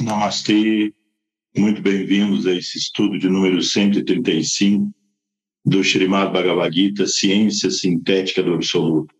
[0.00, 0.94] Namastê,
[1.56, 4.94] muito bem-vindos a esse estudo de número 135
[5.64, 9.12] do Srimad Bhagavad Gita, Ciência Sintética do Absoluto.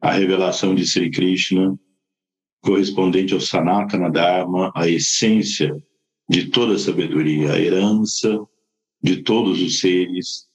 [0.00, 1.78] A revelação de Sri Krishna,
[2.62, 5.76] correspondente ao Sanatana Dharma, a essência
[6.30, 8.40] de toda a sabedoria, a herança
[9.02, 10.46] de todos os seres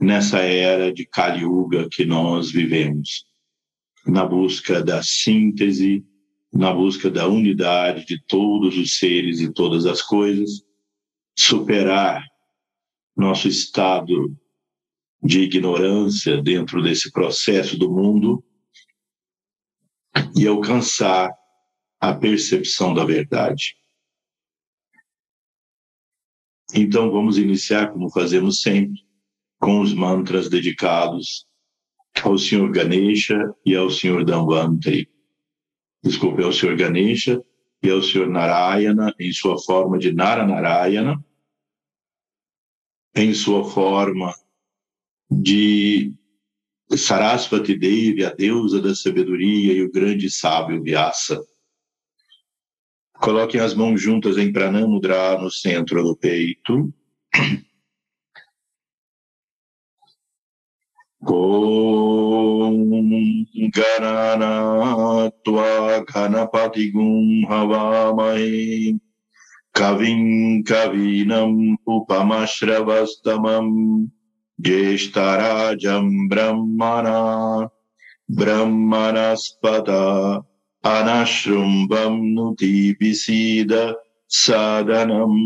[0.00, 3.26] nessa era de Kali Yuga que nós vivemos,
[4.06, 6.02] na busca da síntese
[6.54, 10.62] na busca da unidade de todos os seres e todas as coisas,
[11.36, 12.24] superar
[13.16, 14.32] nosso estado
[15.20, 18.44] de ignorância dentro desse processo do mundo
[20.36, 21.32] e alcançar
[22.00, 23.74] a percepção da verdade.
[26.72, 29.00] Então vamos iniciar, como fazemos sempre,
[29.58, 31.46] com os mantras dedicados
[32.22, 35.13] ao Senhor Ganesha e ao Senhor Dhanvantari
[36.04, 37.42] desculpe, é o Senhor Ganesha
[37.82, 41.24] e é o Senhor Narayana em sua forma de Naranarayana,
[43.16, 44.34] em sua forma
[45.30, 46.12] de
[46.94, 51.42] Sarasvati Devi, a deusa da sabedoria e o grande sábio Vyasa.
[53.14, 56.92] Coloquem as mãos juntas em Pranamudra no centro do peito.
[63.77, 68.91] गणनात्वा घनपतिगुं हवामहे
[69.79, 70.21] कविं
[70.69, 73.73] कवीनम् उपमश्रवस्तमम्
[74.59, 77.19] ज्येष्ठराजम् ब्रह्मणा
[78.39, 79.89] ब्रह्मणस्पत
[80.83, 83.73] अनशृम्भम् नुतिभिसीद
[84.41, 85.39] सदनम्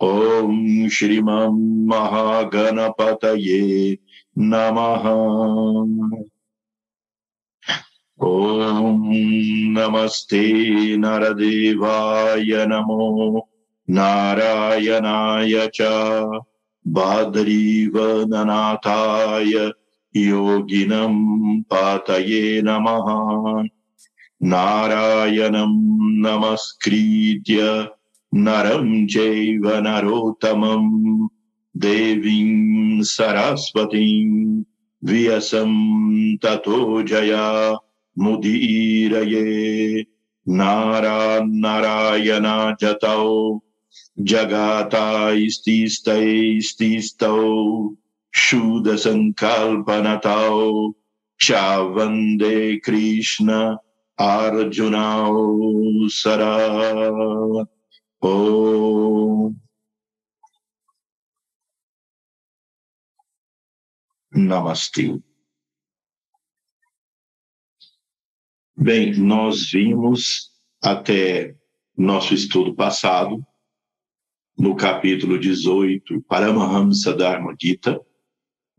[0.00, 3.62] ॐ श्रीमन् महागणपतये
[4.50, 5.04] नमः
[8.23, 9.11] Om
[9.75, 13.41] Namaste Naradevaya Namo
[13.89, 16.29] Narayanaya Cha
[16.87, 19.73] Badrivananathaya
[20.15, 23.67] Yoginam Pataye Namaha
[24.41, 25.75] Narayanam
[26.23, 27.89] Namaskritya
[28.31, 31.27] Naram narotamam Narottamam
[31.77, 34.63] Devim Sarasvatim
[35.03, 37.77] Vyasam Tato Jaya
[38.17, 40.01] मुदीरये
[40.49, 43.59] नारा नारायणा जतौ।
[44.19, 45.29] जगातास्तिस्तैस्तिस्तौ
[48.35, 49.31] शूदसङ्कल्पनतौ।
[51.41, 53.53] च वंदे कृष्ण
[54.19, 55.49] अर्जुनौ
[56.09, 56.55] सरा।
[58.27, 58.63] ओ
[64.37, 65.32] Namaste.
[68.75, 70.49] Bem, nós vimos
[70.81, 71.55] até
[71.95, 73.45] nosso estudo passado,
[74.57, 78.01] no capítulo 18, Paramahamsa Dharma Gita,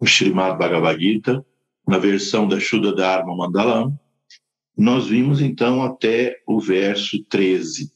[0.01, 1.47] o Srimad Bhagavad Gita,
[1.87, 3.97] na versão da Shuddha Dharma Mandalam,
[4.77, 7.93] nós vimos então até o verso 13.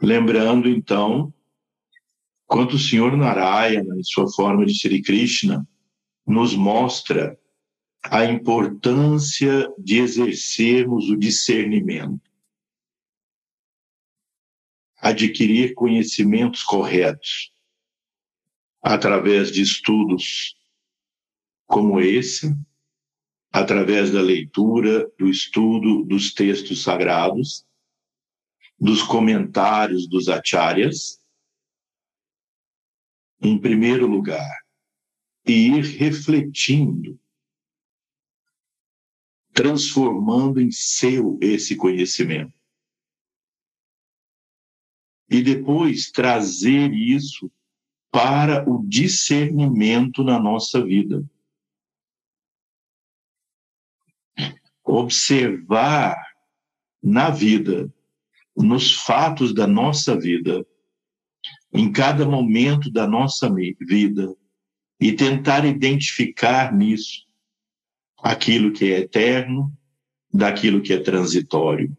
[0.00, 1.34] Lembrando então
[2.46, 5.66] quanto o Senhor Narayana, em sua forma de Sri Krishna,
[6.24, 7.36] nos mostra
[8.10, 12.30] a importância de exercermos o discernimento,
[14.96, 17.52] adquirir conhecimentos corretos
[18.82, 20.56] através de estudos
[21.66, 22.56] como esse,
[23.52, 27.66] através da leitura, do estudo dos textos sagrados,
[28.78, 31.20] dos comentários dos acharyas,
[33.40, 34.58] em primeiro lugar,
[35.46, 37.18] e ir refletindo
[39.58, 42.54] transformando em seu esse conhecimento.
[45.28, 47.50] E depois trazer isso
[48.08, 51.28] para o discernimento na nossa vida.
[54.84, 56.16] Observar
[57.02, 57.92] na vida,
[58.56, 60.64] nos fatos da nossa vida,
[61.72, 64.36] em cada momento da nossa vida,
[65.00, 67.27] e tentar identificar nisso
[68.18, 69.72] aquilo que é eterno
[70.32, 71.96] daquilo que é transitório.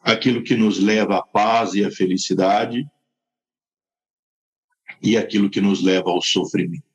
[0.00, 2.88] Aquilo que nos leva à paz e à felicidade
[5.02, 6.86] e aquilo que nos leva ao sofrimento.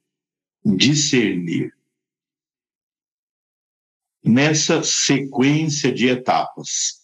[0.65, 1.75] Discernir.
[4.23, 7.01] Nessa sequência de etapas,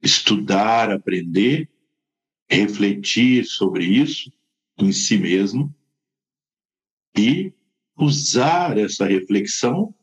[0.00, 1.68] estudar, aprender,
[2.48, 4.32] refletir sobre isso
[4.78, 5.74] em si mesmo
[7.16, 7.52] e
[8.00, 9.94] usar essa reflexão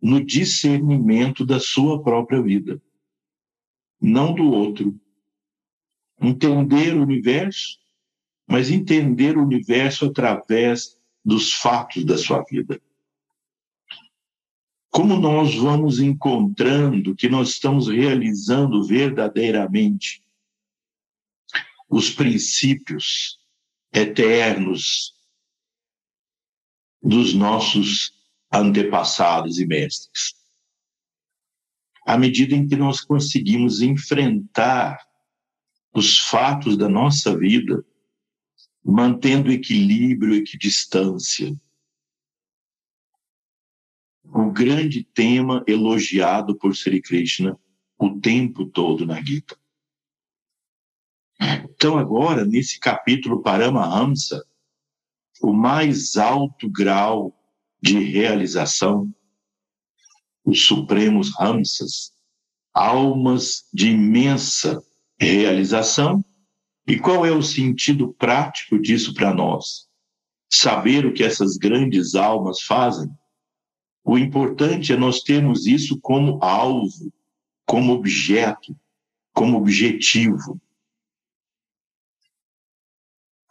[0.00, 2.80] no discernimento da sua própria vida.
[4.00, 4.94] não do outro.
[6.20, 7.78] Entender o universo,
[8.46, 12.80] mas entender o universo através dos fatos da sua vida.
[14.88, 20.22] Como nós vamos encontrando que nós estamos realizando verdadeiramente
[21.88, 23.40] os princípios
[23.92, 25.17] eternos
[27.02, 28.12] dos nossos
[28.52, 30.34] antepassados e mestres.
[32.06, 34.98] À medida em que nós conseguimos enfrentar
[35.92, 37.84] os fatos da nossa vida,
[38.84, 41.54] mantendo equilíbrio, equidistância.
[44.24, 47.58] O grande tema elogiado por Sri Krishna
[47.98, 49.58] o tempo todo na Gita.
[51.40, 54.46] Então, agora, nesse capítulo Paramahamsa,
[55.40, 57.34] o mais alto grau
[57.80, 59.12] de realização,
[60.44, 62.12] os supremos Hamsas,
[62.72, 64.82] almas de imensa
[65.18, 66.24] realização.
[66.86, 69.86] E qual é o sentido prático disso para nós?
[70.50, 73.10] Saber o que essas grandes almas fazem?
[74.02, 77.12] O importante é nós termos isso como alvo,
[77.66, 78.74] como objeto,
[79.34, 80.58] como objetivo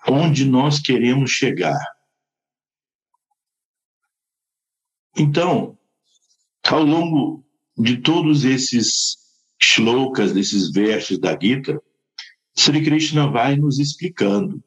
[0.09, 1.79] onde nós queremos chegar.
[5.17, 5.77] Então,
[6.67, 7.43] ao longo
[7.77, 9.17] de todos esses
[9.61, 11.81] shlokas, desses versos da Gita,
[12.55, 14.63] Sri Krishna vai nos explicando.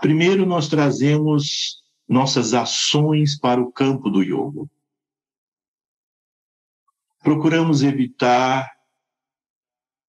[0.00, 4.68] Primeiro, nós trazemos nossas ações para o campo do yoga.
[7.22, 8.73] Procuramos evitar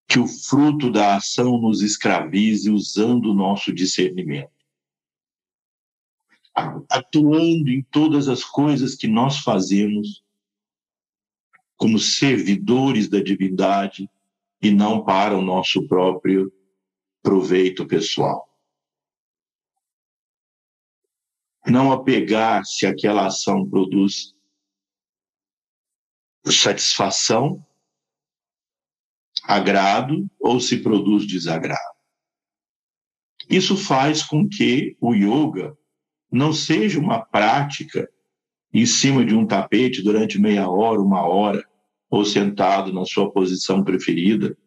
[0.07, 4.51] que o fruto da ação nos escravize usando o nosso discernimento.
[6.89, 10.23] Atuando em todas as coisas que nós fazemos
[11.75, 14.09] como servidores da divindade
[14.61, 16.51] e não para o nosso próprio
[17.21, 18.49] proveito pessoal.
[21.67, 24.35] Não apegar se aquela ação produz
[26.45, 27.65] satisfação
[29.43, 31.95] agrado ou se produz desagrado.
[33.49, 35.77] Isso faz com que o yoga
[36.31, 38.09] não seja uma prática
[38.73, 41.65] em cima de um tapete durante meia hora, uma hora,
[42.09, 44.57] ou sentado na sua posição preferida.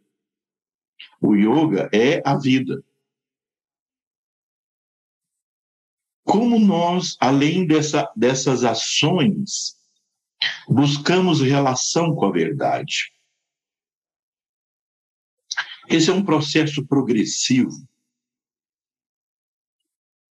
[1.21, 2.83] O yoga é a vida.
[6.25, 9.77] Como nós, além dessa, dessas ações,
[10.69, 13.13] buscamos relação com a verdade?
[15.89, 17.71] Esse é um processo progressivo.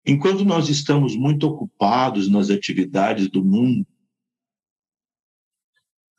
[0.04, 3.86] Enquanto nós estamos muito ocupados nas atividades do mundo,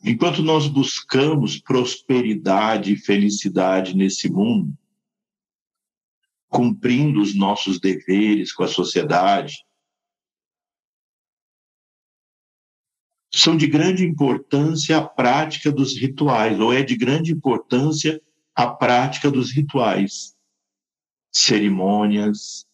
[0.03, 4.75] enquanto nós buscamos prosperidade e felicidade nesse mundo,
[6.49, 9.63] cumprindo os nossos deveres com a sociedade,
[13.31, 18.19] são de grande importância a prática dos rituais, ou é de grande importância
[18.57, 20.35] a prática dos rituais,
[21.31, 22.65] cerimônias,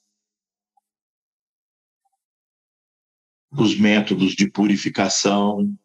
[3.51, 5.77] os métodos de purificação.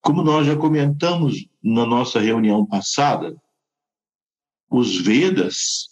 [0.00, 3.36] Como nós já comentamos na nossa reunião passada,
[4.70, 5.90] os Vedas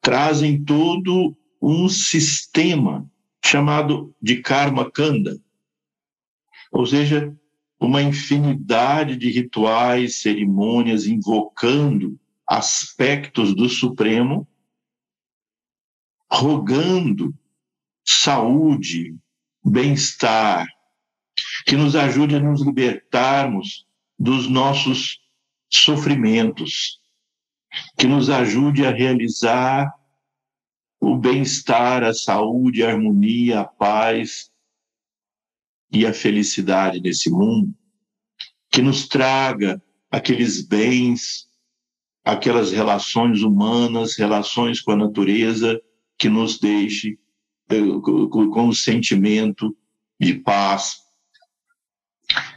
[0.00, 3.10] trazem todo um sistema
[3.44, 5.36] chamado de Karma Kanda,
[6.70, 7.36] ou seja,
[7.80, 14.46] uma infinidade de rituais, cerimônias invocando aspectos do Supremo,
[16.30, 17.34] rogando
[18.04, 19.16] saúde,
[19.64, 20.68] bem-estar,
[21.64, 23.86] que nos ajude a nos libertarmos
[24.18, 25.18] dos nossos
[25.70, 27.00] sofrimentos,
[27.96, 29.90] que nos ajude a realizar
[31.00, 34.49] o bem-estar, a saúde, a harmonia, a paz
[35.92, 37.74] e a felicidade nesse mundo,
[38.70, 41.48] que nos traga aqueles bens,
[42.24, 45.80] aquelas relações humanas, relações com a natureza,
[46.18, 47.18] que nos deixe
[47.70, 49.76] eh, com o sentimento
[50.20, 50.96] de paz,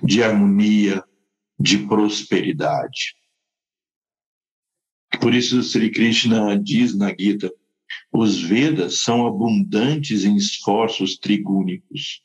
[0.03, 1.03] de harmonia,
[1.59, 3.15] de prosperidade.
[5.21, 7.51] Por isso, Sri Krishna diz na Gita:
[8.11, 12.21] os Vedas são abundantes em esforços trigúnicos.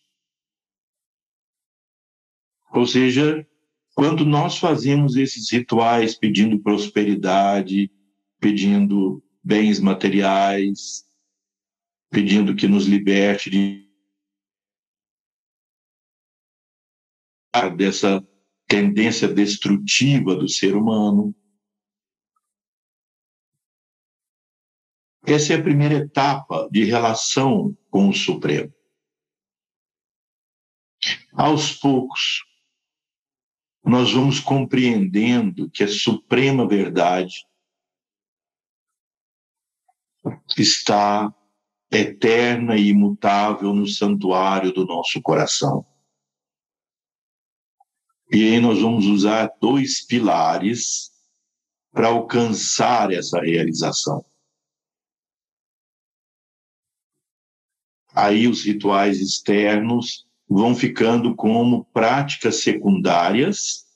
[2.79, 3.45] Ou seja,
[3.93, 7.91] quando nós fazemos esses rituais pedindo prosperidade,
[8.39, 11.05] pedindo bens materiais,
[12.09, 13.89] pedindo que nos liberte de
[17.77, 18.25] dessa
[18.69, 21.35] tendência destrutiva do ser humano.
[25.27, 28.73] Essa é a primeira etapa de relação com o Supremo.
[31.33, 32.48] Aos poucos,
[33.89, 37.47] nós vamos compreendendo que a suprema verdade
[40.59, 41.35] está
[41.91, 45.87] eterna e imutável no santuário do nosso coração.
[48.31, 51.11] E aí nós vamos usar dois pilares
[51.91, 54.23] para alcançar essa realização.
[58.15, 63.87] Aí os rituais externos vão ficando como práticas secundárias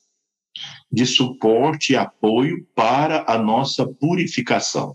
[0.91, 4.95] de suporte e apoio para a nossa purificação.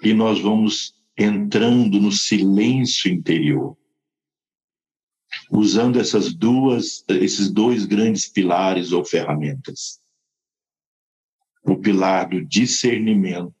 [0.00, 3.76] E nós vamos entrando no silêncio interior,
[5.50, 10.00] usando essas duas, esses dois grandes pilares ou ferramentas.
[11.64, 13.54] O pilar do discernimento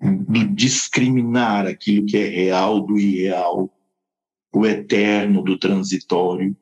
[0.00, 3.72] do discriminar aquilo que é real do irreal,
[4.52, 6.56] o eterno do transitório,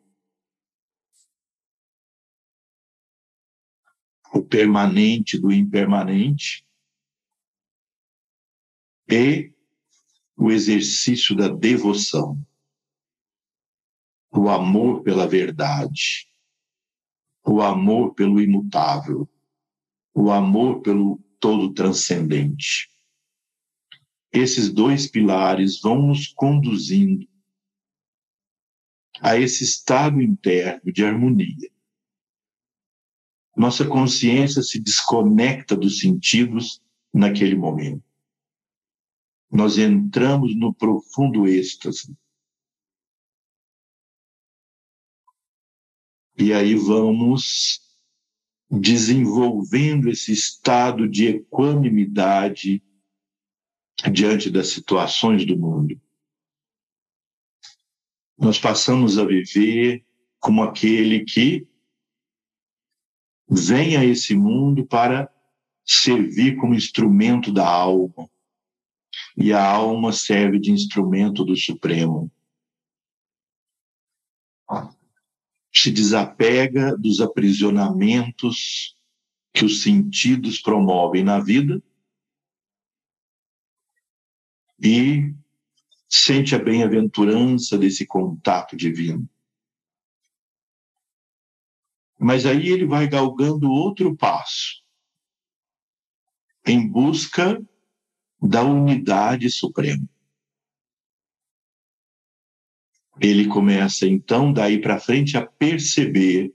[4.32, 6.66] o permanente do impermanente,
[9.10, 9.52] e
[10.36, 12.40] o exercício da devoção,
[14.30, 16.26] o amor pela verdade,
[17.44, 19.28] o amor pelo imutável,
[20.14, 22.91] o amor pelo todo transcendente
[24.32, 27.28] esses dois pilares vão nos conduzindo
[29.20, 31.70] a esse estado interno de harmonia.
[33.54, 38.02] Nossa consciência se desconecta dos sentidos naquele momento.
[39.50, 42.16] Nós entramos no profundo êxtase.
[46.38, 47.80] E aí vamos
[48.70, 52.82] desenvolvendo esse estado de equanimidade
[54.10, 56.00] diante das situações do mundo.
[58.38, 60.04] Nós passamos a viver
[60.40, 61.66] como aquele que
[63.48, 65.32] vem a esse mundo para
[65.84, 68.28] servir como instrumento da alma.
[69.36, 72.30] E a alma serve de instrumento do Supremo.
[75.72, 78.96] Se desapega dos aprisionamentos
[79.52, 81.82] que os sentidos promovem na vida
[84.82, 85.32] e
[86.08, 89.28] sente a bem-aventurança desse contato divino.
[92.18, 94.82] Mas aí ele vai galgando outro passo,
[96.66, 97.64] em busca
[98.40, 100.08] da unidade suprema.
[103.20, 106.52] Ele começa então daí para frente a perceber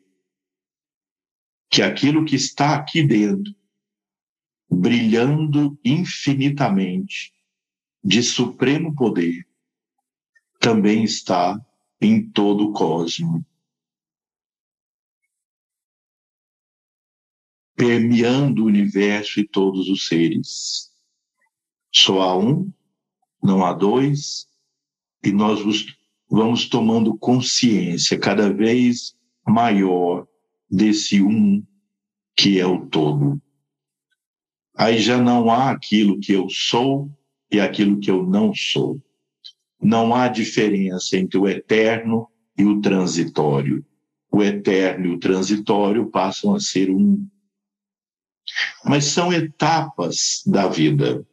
[1.70, 3.54] que aquilo que está aqui dentro,
[4.70, 7.37] brilhando infinitamente,
[8.08, 9.46] de supremo poder
[10.62, 11.60] também está
[12.00, 13.44] em todo o cosmos.
[17.76, 20.90] Permeando o universo e todos os seres.
[21.94, 22.72] Só há um,
[23.44, 24.48] não há dois,
[25.22, 25.60] e nós
[26.30, 30.26] vamos tomando consciência cada vez maior
[30.72, 31.62] desse um
[32.38, 33.42] que é o todo.
[34.74, 37.17] Aí já não há aquilo que eu sou
[37.52, 39.02] e aquilo que eu não sou.
[39.82, 42.28] Não há diferença entre o eterno
[42.58, 43.86] e o transitório.
[44.32, 47.28] O eterno e o transitório passam a ser um.
[48.84, 51.26] Mas são etapas da vida.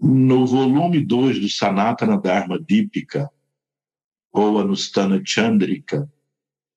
[0.00, 3.30] No volume 2 do Sanatana Dharma Dipika,
[4.32, 6.10] ou Anustana Chandrika,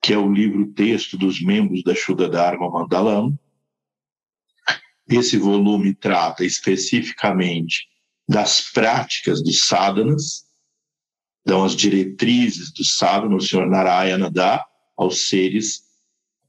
[0.02, 3.40] que é o livro-texto dos membros da Shuddha Dharma Mandalam,
[5.08, 7.88] esse volume trata especificamente
[8.28, 10.46] das práticas dos sadhanas,
[11.46, 14.66] dão as diretrizes do sadhana, o Senhor Narayana dá
[14.98, 15.84] aos seres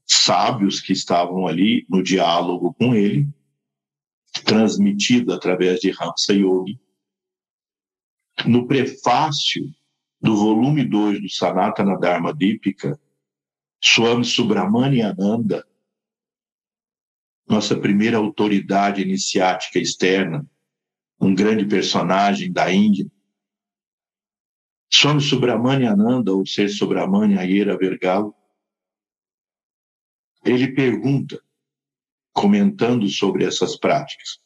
[0.05, 3.27] sábios que estavam ali no diálogo com ele,
[4.43, 6.79] transmitido através de Hamsa Yogi.
[8.45, 9.63] No prefácio
[10.19, 12.99] do volume 2 do Sanatana Dharma Dipika,
[13.83, 15.65] Swami Subramani Ananda
[17.47, 20.45] nossa primeira autoridade iniciática externa,
[21.19, 23.09] um grande personagem da Índia.
[24.91, 28.35] Swami Subramania Ananda, ou ser Subramania Ayera Vergalo,
[30.43, 31.41] ele pergunta,
[32.31, 34.39] comentando sobre essas práticas,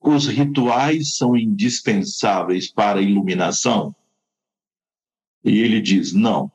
[0.00, 3.94] os rituais são indispensáveis para a iluminação?
[5.44, 6.50] E ele diz: não,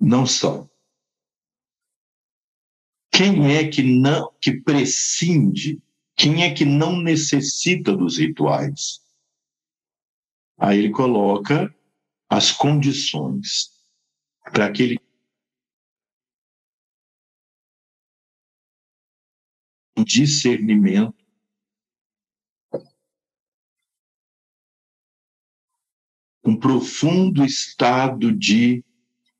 [0.00, 0.70] não são.
[3.16, 5.82] Quem é que não que prescinde?
[6.14, 9.00] Quem é que não necessita dos rituais?
[10.58, 11.74] Aí ele coloca
[12.28, 13.70] as condições
[14.52, 14.98] para que ele
[20.04, 21.16] discernimento
[26.44, 28.84] um profundo estado de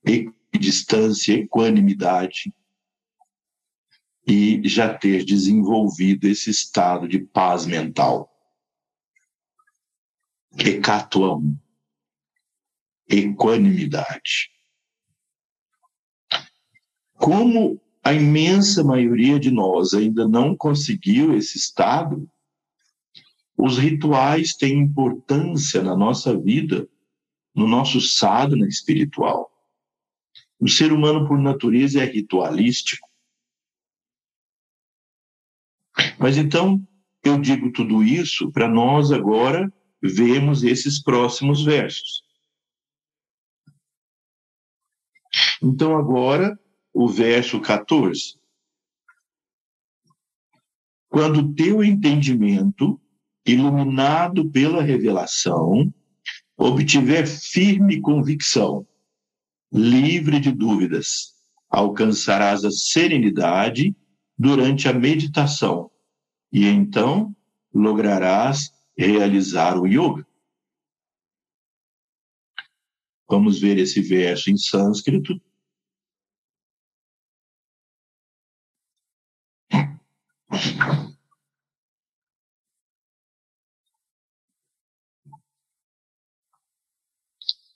[0.02, 2.55] equidistância, equanimidade,
[4.26, 8.28] e já ter desenvolvido esse estado de paz mental.
[10.58, 11.56] Ecatuam,
[13.08, 14.50] equanimidade.
[17.14, 22.28] Como a imensa maioria de nós ainda não conseguiu esse estado,
[23.56, 26.88] os rituais têm importância na nossa vida,
[27.54, 29.50] no nosso sadhana espiritual.
[30.58, 33.05] O ser humano, por natureza, é ritualístico.
[36.18, 36.86] Mas então,
[37.22, 39.70] eu digo tudo isso para nós agora
[40.02, 42.22] vermos esses próximos versos.
[45.62, 46.58] Então, agora,
[46.92, 48.38] o verso 14.
[51.08, 53.00] Quando teu entendimento,
[53.44, 55.92] iluminado pela revelação,
[56.56, 58.86] obtiver firme convicção,
[59.72, 61.34] livre de dúvidas,
[61.68, 63.94] alcançarás a serenidade
[64.38, 65.90] durante a meditação
[66.56, 67.36] e então
[67.74, 70.26] lograrás realizar o yoga.
[73.28, 75.38] Vamos ver esse verso em sânscrito.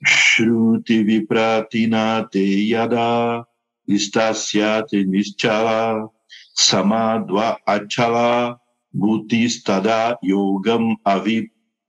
[0.03, 2.39] Shruti vipratinate
[2.71, 3.47] yada
[3.87, 6.09] istasyate nischala
[6.55, 8.60] samadva achala
[8.93, 10.97] butistada yogam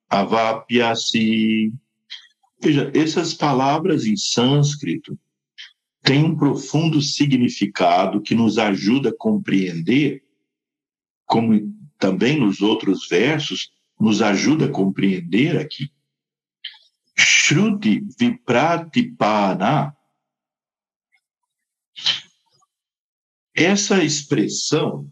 [0.10, 1.74] avapyasi.
[2.62, 5.18] Veja, essas palavras em sânscrito
[6.04, 10.24] têm um profundo significado que nos ajuda a compreender,
[11.26, 15.90] como também nos outros versos, nos ajuda a compreender aqui.
[17.18, 19.96] Shruti vipratipana.
[23.54, 25.12] Essa expressão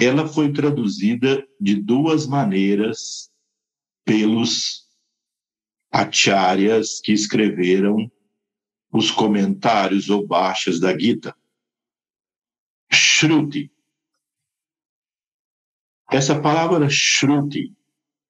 [0.00, 3.30] ela foi traduzida de duas maneiras
[4.02, 4.88] pelos
[5.92, 8.10] acharyas que escreveram
[8.90, 11.36] os comentários ou baixas da Gita.
[12.90, 13.70] Shruti.
[16.10, 17.76] Essa palavra Shruti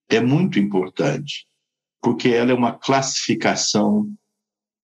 [0.09, 1.47] é muito importante,
[2.03, 4.13] porque ela é uma classificação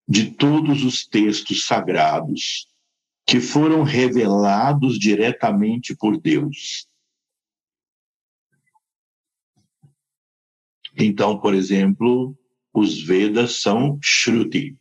[0.08, 2.68] de todos os textos sagrados
[3.26, 6.88] que foram revelados diretamente por Deus.
[10.96, 12.38] Então, por exemplo,
[12.72, 14.78] os Vedas são Shruti.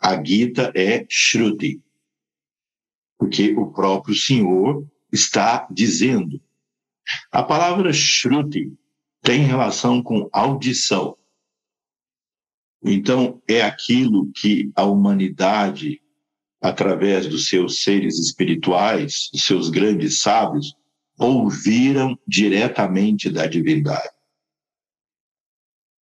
[0.00, 1.82] A Gita é Shruti.
[3.18, 6.40] Porque o próprio Senhor está dizendo.
[7.30, 8.72] A palavra Shruti
[9.20, 11.18] tem relação com audição.
[12.82, 16.01] Então, é aquilo que a humanidade
[16.62, 20.76] através dos seus seres espirituais, dos seus grandes sábios,
[21.18, 24.08] ouviram diretamente da divindade.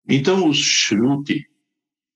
[0.09, 1.47] Então, os Shruti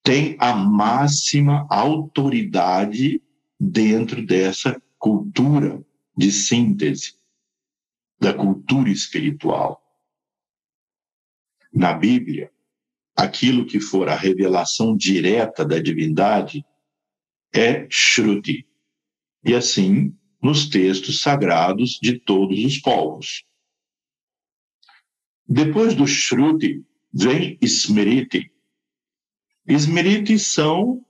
[0.01, 3.21] têm a máxima autoridade
[3.59, 5.85] dentro dessa cultura
[6.17, 7.13] de síntese,
[8.19, 9.79] da cultura espiritual.
[11.71, 12.51] Na Bíblia,
[13.15, 16.65] aquilo que for a revelação direta da divindade
[17.53, 18.67] é Shruti.
[19.43, 23.43] E assim, nos textos sagrados de todos os povos.
[25.47, 26.83] Depois do Shruti,
[27.13, 28.51] vem Smriti.
[29.67, 31.05] Smriti são,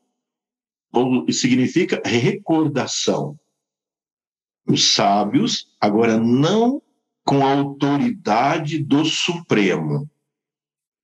[0.91, 3.39] ou significa recordação.
[4.67, 6.81] Os sábios, agora não
[7.23, 10.09] com a autoridade do Supremo,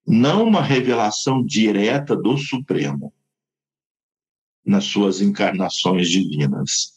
[0.06, 3.14] não uma revelação direta do Supremo,
[4.68, 6.94] nas suas encarnações divinas.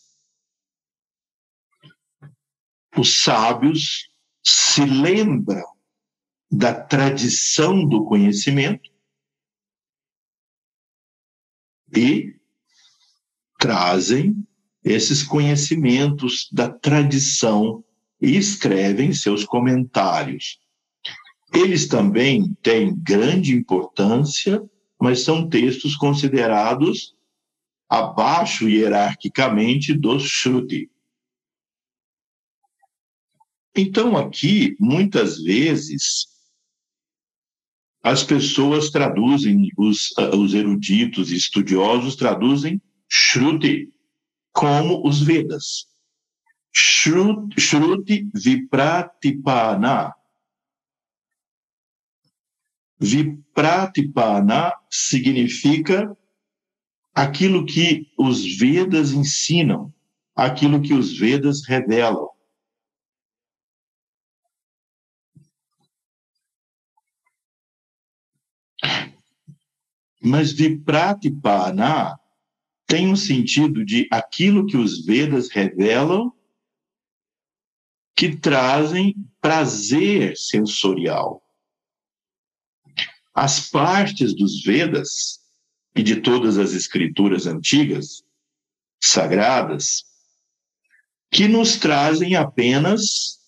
[2.97, 4.11] Os sábios
[4.43, 5.65] se lembram
[6.51, 8.91] da tradição do conhecimento
[11.97, 12.35] e
[13.57, 14.35] trazem
[14.83, 17.85] esses conhecimentos da tradição
[18.21, 20.59] e escrevem seus comentários.
[21.55, 24.61] Eles também têm grande importância,
[25.01, 27.15] mas são textos considerados
[27.91, 30.89] abaixo hierarquicamente dos Shruti.
[33.77, 36.27] Então, aqui, muitas vezes,
[38.01, 43.93] as pessoas traduzem, os, os eruditos estudiosos traduzem Shruti
[44.53, 45.87] como os Vedas.
[46.73, 50.15] Shruti Vipratipana.
[53.01, 56.17] Vipratipana significa
[57.15, 59.93] aquilo que os Vedas ensinam,
[60.35, 62.29] aquilo que os Vedas revelam.
[70.23, 72.19] Mas Vipratipana
[72.87, 76.33] tem um sentido de aquilo que os Vedas revelam
[78.15, 81.43] que trazem prazer sensorial.
[83.33, 85.40] As partes dos Vedas
[85.95, 88.23] e de todas as escrituras antigas,
[89.01, 90.05] sagradas,
[91.31, 93.39] que nos trazem apenas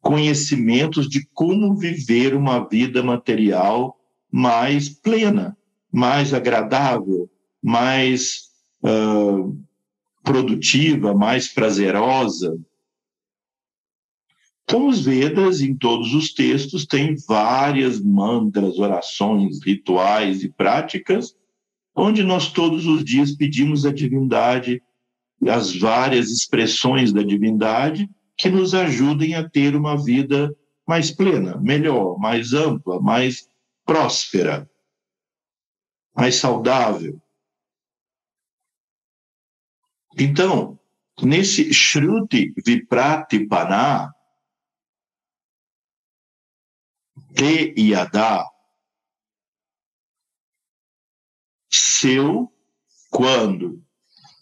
[0.00, 3.98] conhecimentos de como viver uma vida material
[4.30, 5.56] mais plena,
[5.90, 7.30] mais agradável,
[7.62, 8.50] mais
[8.82, 9.56] uh,
[10.22, 12.58] produtiva, mais prazerosa.
[14.64, 21.34] Então, os Vedas, em todos os textos, têm várias mantras, orações, rituais e práticas,
[21.94, 24.82] onde nós todos os dias pedimos à divindade
[25.48, 30.54] as várias expressões da divindade que nos ajudem a ter uma vida
[30.86, 33.48] mais plena, melhor, mais ampla, mais
[33.84, 34.68] próspera,
[36.14, 37.20] mais saudável.
[40.18, 40.78] Então,
[41.22, 44.12] nesse Shruti Vipratipana,
[47.34, 48.44] Te Yada,
[52.04, 52.52] seu
[53.10, 53.82] quando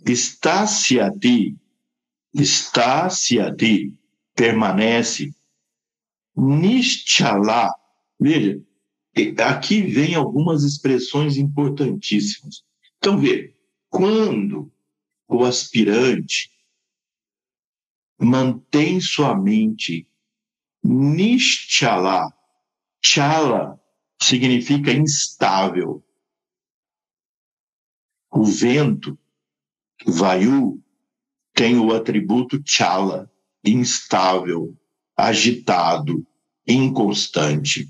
[0.04, 1.56] está-se a ti,
[2.34, 3.94] está-se a ti,
[4.34, 5.32] permanece,
[6.36, 7.70] Nishtala.
[8.18, 8.60] Veja,
[9.46, 12.64] aqui vem algumas expressões importantíssimas.
[12.96, 13.52] Então, veja,
[13.88, 14.72] quando
[15.28, 16.50] o aspirante
[18.18, 20.08] mantém sua mente
[20.82, 22.26] Nishtala,
[23.00, 23.80] Chala
[24.20, 26.02] significa instável.
[28.32, 29.18] O vento,
[30.06, 30.82] Vayu,
[31.52, 33.30] tem o atributo Chala,
[33.62, 34.74] instável,
[35.14, 36.26] agitado,
[36.66, 37.86] inconstante.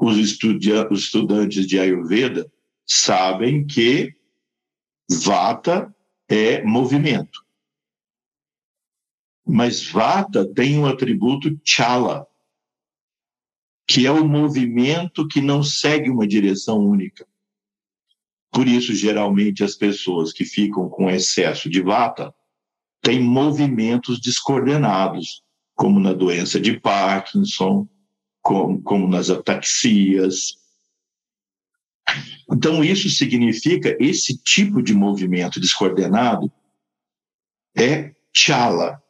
[0.00, 2.50] Os, estudantes de Ayurveda
[2.84, 4.12] sabem que
[5.24, 5.94] Vata
[6.28, 7.44] é movimento.
[9.46, 12.26] Mas Vata tem um atributo Chala,
[13.86, 17.26] que é o movimento que não segue uma direção única.
[18.52, 22.34] Por isso, geralmente, as pessoas que ficam com excesso de Vata
[23.00, 25.42] têm movimentos descoordenados,
[25.74, 27.88] como na doença de Parkinson,
[28.42, 30.62] como, como nas ataxias,
[32.50, 36.52] então, isso significa esse tipo de movimento descoordenado
[37.76, 39.02] é chala.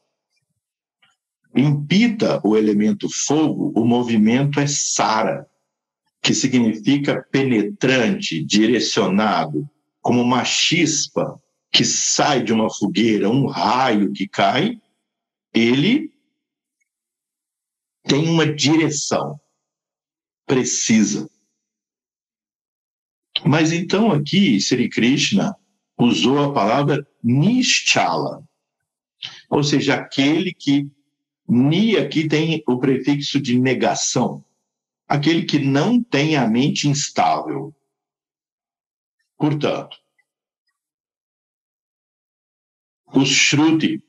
[1.54, 5.46] Em Pita, o elemento fogo, o movimento é sara,
[6.22, 9.68] que significa penetrante, direcionado,
[10.00, 14.80] como uma chispa que sai de uma fogueira, um raio que cai,
[15.52, 16.12] ele
[18.04, 19.38] tem uma direção
[20.46, 21.28] precisa.
[23.44, 25.56] Mas então aqui, Sri Krishna
[25.98, 28.44] usou a palavra Nischala,
[29.48, 30.88] ou seja, aquele que
[31.48, 34.44] Ni aqui tem o prefixo de negação,
[35.12, 37.76] aquele que não tem a mente instável.
[39.36, 39.98] Portanto,
[43.12, 44.02] os Shruti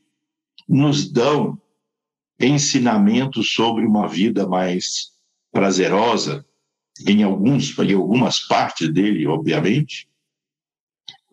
[0.65, 1.61] nos dão
[2.39, 5.11] ensinamentos sobre uma vida mais
[5.51, 6.47] prazerosa,
[7.05, 10.09] em, alguns, em algumas partes dele, obviamente,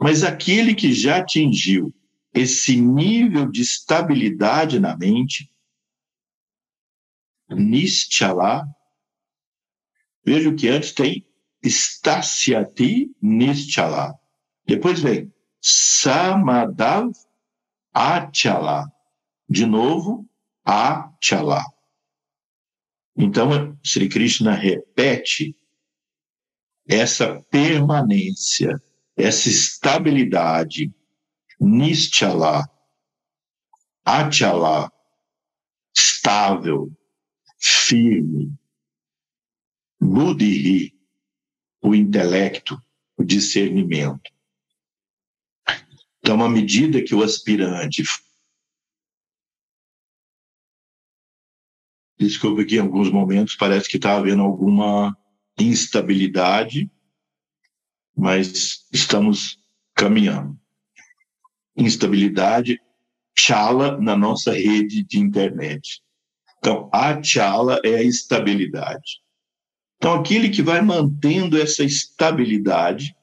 [0.00, 1.94] mas aquele que já atingiu
[2.34, 5.48] esse nível de estabilidade na mente,
[7.48, 8.66] Nischala,
[10.24, 11.26] veja que antes tem
[11.64, 14.14] Stasyati Nischala.
[14.66, 17.10] Depois vem Samadav
[17.92, 18.86] Achala.
[19.48, 20.28] De novo,
[20.64, 21.64] Achala.
[23.16, 25.54] Então, Sri Krishna repete
[26.88, 28.80] essa permanência,
[29.16, 30.92] essa estabilidade,
[31.60, 32.64] Nischala,
[34.04, 34.90] Achala,
[35.94, 36.90] estável,
[37.58, 38.59] firme.
[40.00, 40.94] Buddhi,
[41.82, 42.80] o intelecto,
[43.16, 44.30] o discernimento.
[46.18, 48.02] Então, à medida que o aspirante.
[52.18, 55.16] Desculpa que em alguns momentos parece que está havendo alguma
[55.58, 56.90] instabilidade,
[58.16, 59.58] mas estamos
[59.94, 60.58] caminhando.
[61.76, 62.80] Instabilidade,
[63.38, 66.02] chala na nossa rede de internet.
[66.58, 69.22] Então, a chala é a estabilidade.
[70.00, 73.14] Então, aquele que vai mantendo essa estabilidade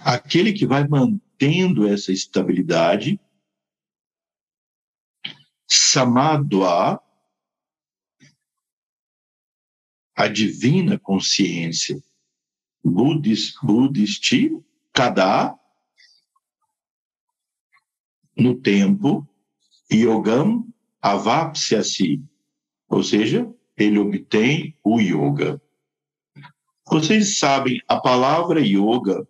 [0.00, 3.20] aquele que vai mantendo essa estabilidade,
[5.68, 7.00] samadwa,
[10.16, 12.02] a divina consciência,
[12.84, 14.50] budis, budisti,
[14.92, 15.56] kada,
[18.36, 19.26] no tempo,
[19.92, 20.69] yogam
[21.00, 22.22] avapsyasi,
[22.88, 25.60] ou seja, ele obtém o yoga.
[26.86, 29.26] Vocês sabem, a palavra yoga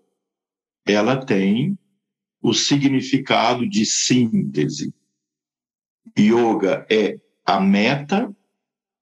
[0.87, 1.79] ela tem
[2.43, 4.95] o significado de síntese.
[6.19, 8.35] Yoga é a meta,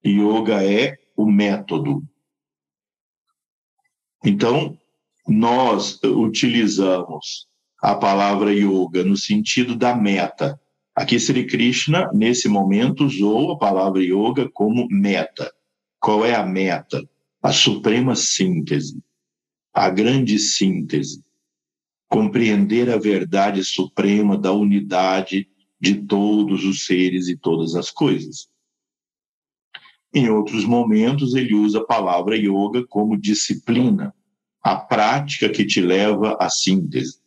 [0.05, 2.03] yoga é o método.
[4.23, 4.77] Então,
[5.27, 7.47] nós utilizamos
[7.81, 10.59] a palavra yoga no sentido da meta.
[10.99, 15.49] Aqui Sri Krishna, nesse momento, usou a palavra yoga como meta.
[15.97, 17.01] Qual é a meta?
[17.41, 19.01] A suprema síntese,
[19.73, 21.23] a grande síntese
[22.09, 25.47] compreender a verdade suprema da unidade
[25.79, 28.49] de todos os seres e todas as coisas.
[30.13, 34.13] Em outros momentos, ele usa a palavra yoga como disciplina,
[34.61, 37.21] a prática que te leva à síntese.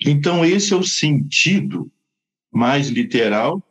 [0.00, 1.90] Então, esse é o sentido
[2.50, 3.62] mais literal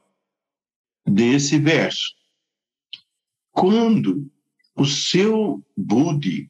[1.05, 2.13] desse verso.
[3.51, 4.31] Quando
[4.75, 6.49] o seu Budi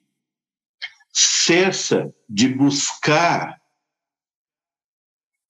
[1.11, 3.61] cessa de buscar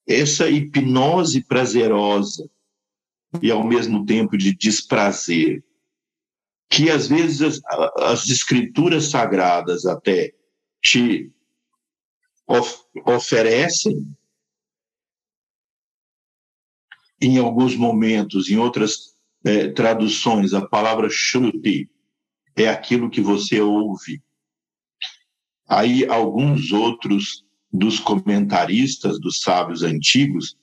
[0.07, 2.49] essa hipnose prazerosa
[3.41, 5.63] e ao mesmo tempo de desprazer,
[6.69, 7.61] que às vezes as,
[7.97, 10.33] as escrituras sagradas até
[10.83, 11.31] te
[12.47, 12.75] of,
[13.05, 14.15] oferecem,
[17.21, 21.89] em alguns momentos, em outras eh, traduções, a palavra shruti,
[22.55, 24.21] é aquilo que você ouve.
[25.67, 30.55] Aí, alguns outros dos comentaristas dos sábios antigos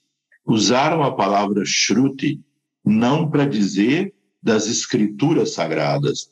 [0.47, 2.41] usaram a palavra shruti
[2.85, 6.31] não para dizer das escrituras sagradas,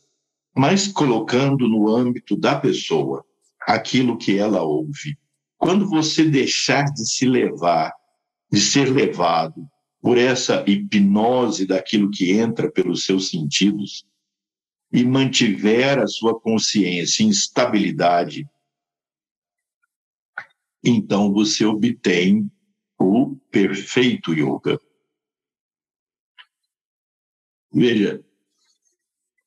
[0.55, 3.25] mas colocando no âmbito da pessoa
[3.61, 5.19] aquilo que ela ouve.
[5.59, 7.93] Quando você deixar de se levar,
[8.51, 9.69] de ser levado
[10.01, 14.07] por essa hipnose daquilo que entra pelos seus sentidos,
[14.91, 18.49] e mantiver a sua consciência em estabilidade,
[20.83, 22.51] então você obtém
[22.99, 24.81] o perfeito yoga.
[27.71, 28.25] Veja,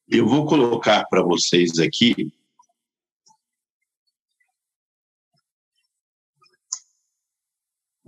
[0.08, 2.32] eu vou colocar para vocês aqui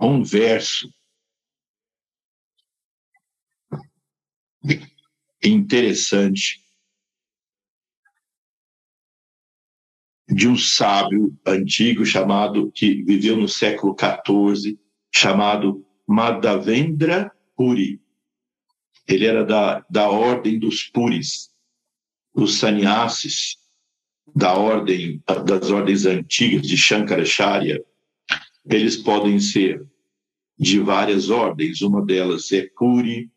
[0.05, 0.89] um verso
[5.41, 6.61] interessante
[10.27, 14.79] de um sábio antigo chamado, que viveu no século XIV,
[15.13, 18.01] chamado Madhavendra Puri.
[19.07, 21.51] Ele era da, da ordem dos Puris,
[22.33, 23.57] os sannyasis
[24.35, 27.83] da ordem, das ordens antigas de Shankaracharya.
[28.65, 29.85] Eles podem ser
[30.57, 33.29] de várias ordens, uma delas é Puri,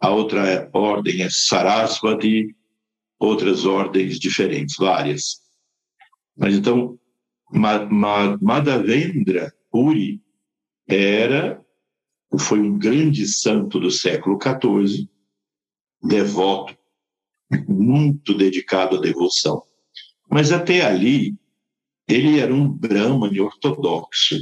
[0.00, 2.54] a outra ordem é Sarasvati,
[3.18, 5.40] outras ordens diferentes, várias.
[6.36, 6.98] Mas então,
[8.40, 10.20] Madhavendra Puri
[10.88, 11.64] era,
[12.38, 15.08] foi um grande santo do século XIV,
[16.02, 16.76] devoto,
[17.68, 19.62] muito dedicado à devoção.
[20.28, 21.36] Mas até ali,
[22.08, 24.36] ele era um brahmane ortodoxo.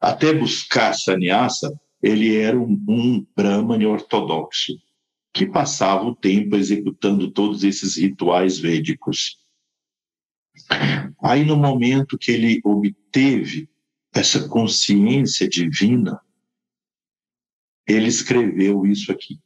[0.00, 4.74] Até buscar sannyasa, ele era um, um brahmane ortodoxo,
[5.32, 9.38] que passava o tempo executando todos esses rituais védicos.
[11.22, 13.68] Aí, no momento que ele obteve
[14.12, 16.20] essa consciência divina,
[17.86, 19.40] ele escreveu isso aqui.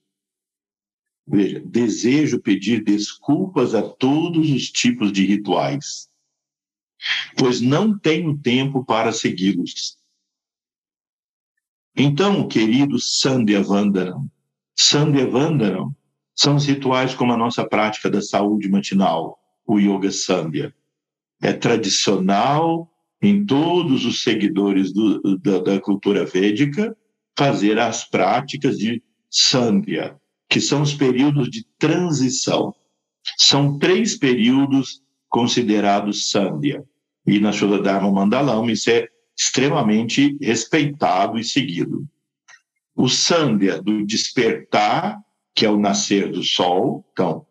[1.26, 6.10] Veja, desejo pedir desculpas a todos os tipos de rituais.
[7.36, 10.01] pois não tenho tempo para segui-los.
[11.96, 14.30] Então, querido Sandhya Vandanam,
[14.74, 15.94] Sandhya Vandanam
[16.34, 20.74] são os rituais como a nossa prática da saúde matinal, o Yoga Sandhya.
[21.40, 26.96] É tradicional em todos os seguidores do, da, da cultura védica
[27.36, 30.16] fazer as práticas de Sandhya,
[30.48, 32.74] que são os períodos de transição.
[33.38, 36.84] São três períodos considerados Sandhya.
[37.26, 42.06] E na Dharma Mandalam isso é extremamente respeitado e seguido.
[42.94, 45.18] O Sandhya do despertar,
[45.54, 47.46] que é o nascer do sol, então,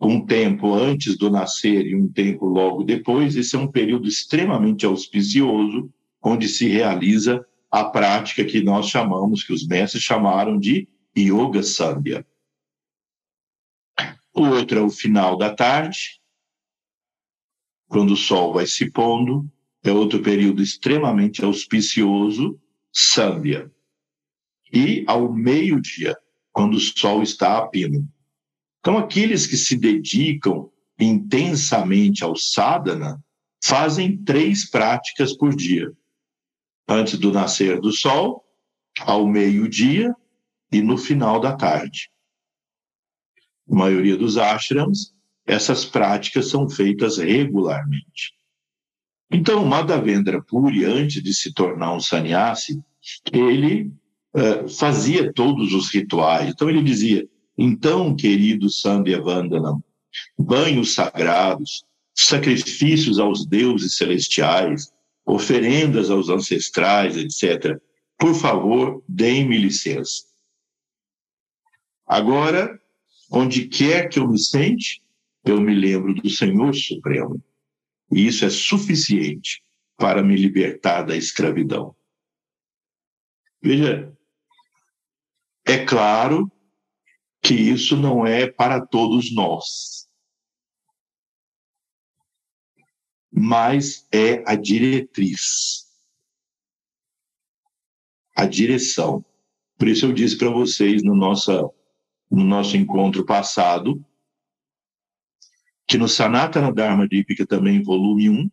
[0.00, 4.84] um tempo antes do nascer e um tempo logo depois, esse é um período extremamente
[4.84, 11.62] auspicioso, onde se realiza a prática que nós chamamos, que os mestres chamaram de Yoga
[11.62, 12.26] Sandhya.
[14.32, 16.20] O outro é o final da tarde,
[17.88, 19.48] quando o sol vai se pondo,
[19.84, 22.58] é outro período extremamente auspicioso,
[22.90, 23.70] Sandhya.
[24.72, 26.16] E ao meio-dia,
[26.50, 28.08] quando o sol está a pino.
[28.80, 33.22] Então, aqueles que se dedicam intensamente ao sadhana
[33.62, 35.92] fazem três práticas por dia:
[36.88, 38.42] antes do nascer do sol,
[39.00, 40.14] ao meio-dia
[40.72, 42.10] e no final da tarde.
[43.70, 45.12] A maioria dos ashrams,
[45.46, 48.34] essas práticas são feitas regularmente.
[49.30, 52.80] Então, Madhavendra Puri, antes de se tornar um sannyasi,
[53.32, 53.92] ele
[54.34, 56.50] uh, fazia todos os rituais.
[56.50, 59.82] Então, ele dizia: então, querido Sandhya Vandanam,
[60.38, 61.84] banhos sagrados,
[62.14, 64.92] sacrifícios aos deuses celestiais,
[65.24, 67.78] oferendas aos ancestrais, etc.
[68.18, 70.24] Por favor, deem-me licença.
[72.06, 72.78] Agora,
[73.30, 75.02] onde quer que eu me sente,
[75.44, 77.42] eu me lembro do Senhor Supremo.
[78.12, 79.62] E isso é suficiente
[79.96, 81.96] para me libertar da escravidão.
[83.62, 84.14] Veja,
[85.66, 86.50] é claro
[87.42, 90.08] que isso não é para todos nós.
[93.30, 95.86] Mas é a diretriz,
[98.36, 99.24] a direção.
[99.76, 101.62] Por isso eu disse para vocês no, nossa,
[102.30, 104.04] no nosso encontro passado
[105.86, 108.50] que no Sanatana Dharma Dipika, também volume 1,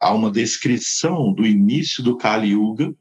[0.00, 2.94] há uma descrição do início do Kali Yuga,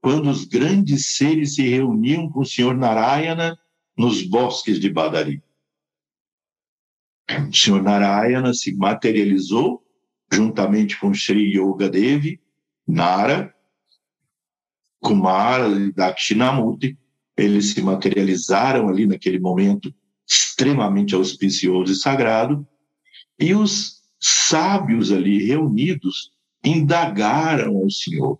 [0.00, 3.58] quando os grandes seres se reuniam com o Senhor Narayana
[3.96, 5.42] nos bosques de Badari.
[7.50, 9.82] O Senhor Narayana se materializou
[10.32, 12.40] juntamente com Sri Yoga Devi,
[12.86, 13.52] Nara,
[15.00, 16.96] Kumara e Dakshinamurti.
[17.36, 19.92] Eles se materializaram ali naquele momento
[20.26, 22.66] extremamente auspicioso e sagrado,
[23.38, 26.32] e os sábios ali reunidos
[26.64, 28.38] indagaram ao Senhor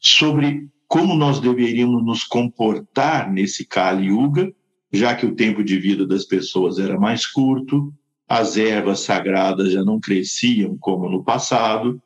[0.00, 4.50] sobre como nós deveríamos nos comportar nesse Kali Yuga,
[4.90, 7.92] já que o tempo de vida das pessoas era mais curto,
[8.26, 12.00] as ervas sagradas já não cresciam como no passado,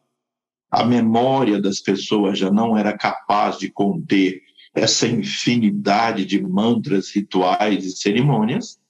[0.70, 4.40] a memória das pessoas já não era capaz de conter
[4.74, 8.80] essa infinidade de mantras, rituais e cerimônias,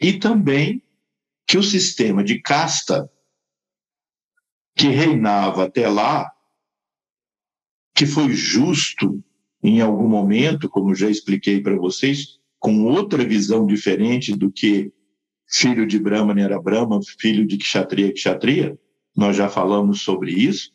[0.00, 0.82] e também
[1.46, 3.10] que o sistema de casta
[4.74, 6.30] que reinava até lá,
[7.94, 9.22] que foi justo
[9.62, 14.92] em algum momento, como já expliquei para vocês, com outra visão diferente do que
[15.46, 18.78] filho de Brahman era Brahma, filho de Kshatriya Kshatriya,
[19.14, 20.72] nós já falamos sobre isso,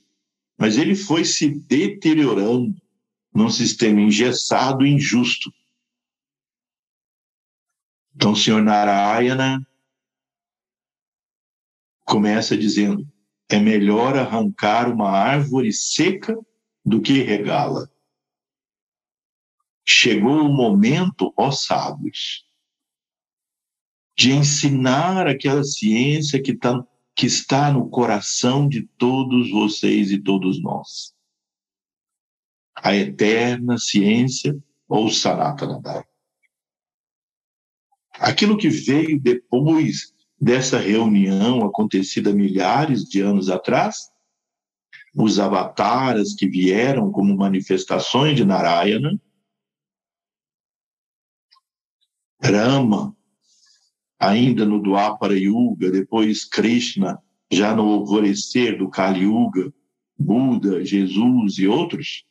[0.58, 2.76] mas ele foi se deteriorando
[3.34, 5.54] num sistema engessado e injusto.
[8.16, 9.66] Então, o senhor Narayana
[12.04, 13.08] começa dizendo:
[13.48, 16.36] é melhor arrancar uma árvore seca
[16.84, 17.88] do que regá-la.
[19.88, 22.46] Chegou o momento, ó sábios,
[24.18, 26.84] de ensinar aquela ciência que está
[27.18, 31.16] que está no coração de todos vocês e todos nós.
[32.76, 34.56] A eterna ciência
[34.88, 36.06] ou Sanatana Dharma.
[38.20, 44.12] Aquilo que veio depois dessa reunião acontecida milhares de anos atrás,
[45.16, 49.20] os avataras que vieram como manifestações de Narayana,
[52.40, 53.17] Rama,
[54.20, 59.74] ainda no Dwapara Yuga, depois Krishna, já no alvorecer do Kali Yuga,
[60.18, 62.26] Buda, Jesus e outros,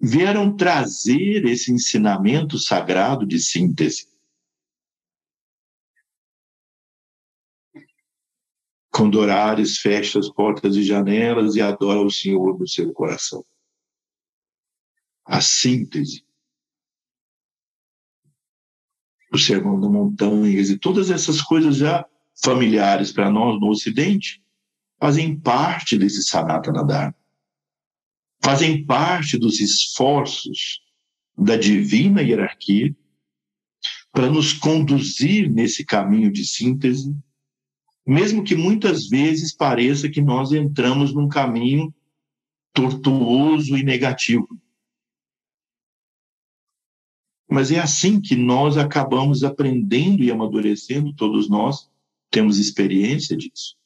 [0.00, 4.12] vieram trazer esse ensinamento sagrado de síntese.
[8.92, 13.42] com dorares fecha as portas e janelas e adora o Senhor no seu coração.
[15.24, 16.24] A síntese.
[19.32, 22.04] O Sermão da Montanha e todas essas coisas já
[22.44, 24.42] familiares para nós no Ocidente
[25.00, 27.14] fazem parte desse Sanatana Dharma.
[28.44, 30.80] Fazem parte dos esforços
[31.38, 32.94] da divina hierarquia
[34.12, 37.14] para nos conduzir nesse caminho de síntese
[38.06, 41.94] mesmo que muitas vezes pareça que nós entramos num caminho
[42.72, 44.48] tortuoso e negativo.
[47.52, 51.86] Mas é assim que nós acabamos aprendendo e amadurecendo, todos nós
[52.30, 53.76] temos experiência disso.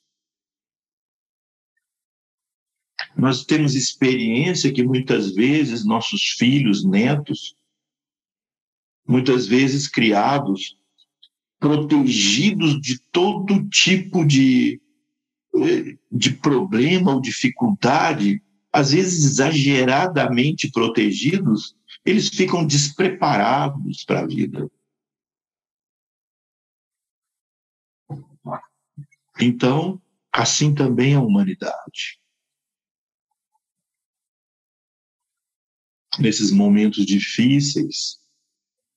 [3.17, 7.57] Nós temos experiência que muitas vezes nossos filhos, netos,
[9.05, 10.79] muitas vezes criados
[11.59, 14.81] protegidos de todo tipo de,
[16.13, 18.41] de problema ou dificuldade,
[18.73, 21.75] às vezes exageradamente protegidos,
[22.07, 24.71] eles ficam despreparados para a vida.
[29.41, 30.01] Então,
[30.33, 32.21] assim também a humanidade.
[36.19, 38.19] Nesses momentos difíceis,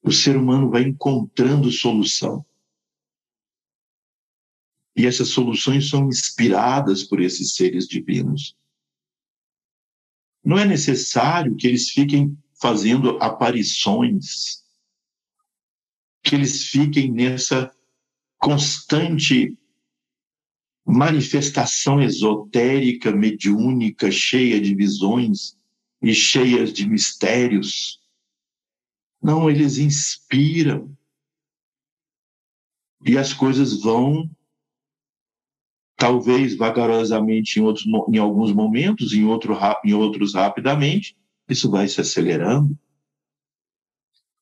[0.01, 2.45] o ser humano vai encontrando solução.
[4.95, 8.55] E essas soluções são inspiradas por esses seres divinos.
[10.43, 14.63] Não é necessário que eles fiquem fazendo aparições,
[16.23, 17.73] que eles fiquem nessa
[18.37, 19.57] constante
[20.85, 25.57] manifestação esotérica, mediúnica, cheia de visões
[26.01, 27.99] e cheias de mistérios.
[29.21, 30.95] Não, eles inspiram.
[33.05, 34.29] E as coisas vão
[35.95, 41.15] talvez vagarosamente em, outros, em alguns momentos, em, outro, em outros rapidamente,
[41.49, 42.77] isso vai se acelerando.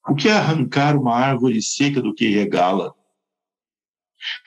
[0.07, 2.95] O que é arrancar uma árvore seca do que regala?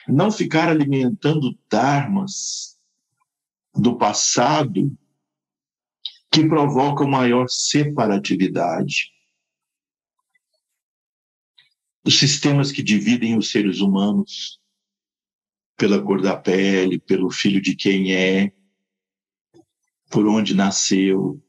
[0.07, 2.79] Não ficar alimentando dharmas
[3.73, 4.95] do passado
[6.31, 9.11] que provocam maior separatividade.
[12.03, 14.59] Os sistemas que dividem os seres humanos
[15.77, 18.51] pela cor da pele, pelo filho de quem é,
[20.09, 21.41] por onde nasceu.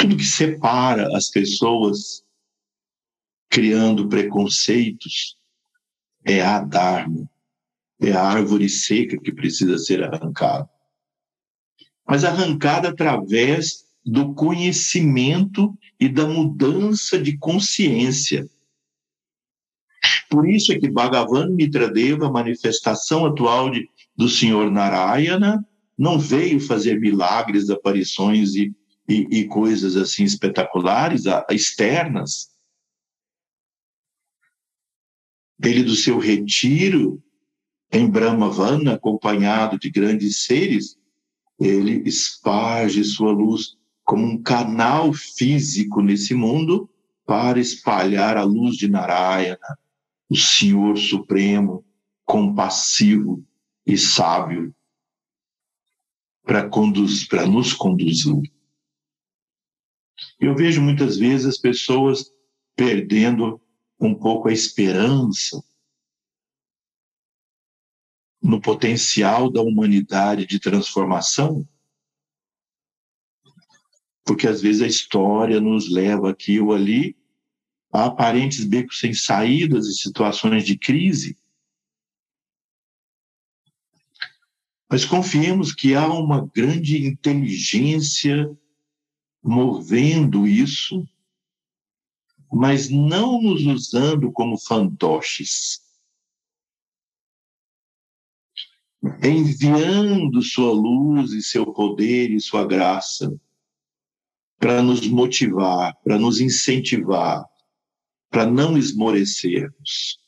[0.00, 2.22] Tudo que separa as pessoas,
[3.50, 5.36] criando preconceitos,
[6.24, 7.28] é a Dharma,
[8.00, 10.68] é a árvore seca que precisa ser arrancada.
[12.06, 18.48] Mas arrancada através do conhecimento e da mudança de consciência
[20.30, 25.66] por isso é que Bhagavan Mitradeva, a manifestação atual de, do Senhor Narayana,
[25.98, 28.72] não veio fazer milagres, aparições e,
[29.10, 32.48] e, e coisas assim espetaculares, externas.
[35.62, 37.20] Ele, do seu retiro
[37.92, 40.96] em Brahmavana, acompanhado de grandes seres,
[41.58, 46.88] ele esparge sua luz como um canal físico nesse mundo
[47.26, 49.78] para espalhar a luz de Narayana,
[50.28, 51.84] o Senhor Supremo,
[52.24, 53.44] compassivo
[53.84, 54.74] e sábio,
[56.44, 58.40] para conduzir, para nos conduzir.
[60.38, 62.32] Eu vejo muitas vezes as pessoas
[62.76, 63.60] perdendo
[63.98, 65.62] um pouco a esperança
[68.42, 71.68] no potencial da humanidade de transformação,
[74.24, 77.16] porque às vezes a história nos leva aqui ou ali
[77.92, 81.36] a aparentes becos sem saídas e situações de crise.
[84.88, 88.56] Mas confiemos que há uma grande inteligência
[89.42, 91.06] movendo isso,
[92.52, 95.80] mas não nos usando como fantoches.
[99.22, 103.34] Enviando sua luz e seu poder e sua graça
[104.58, 107.48] para nos motivar, para nos incentivar,
[108.28, 110.20] para não esmorecermos.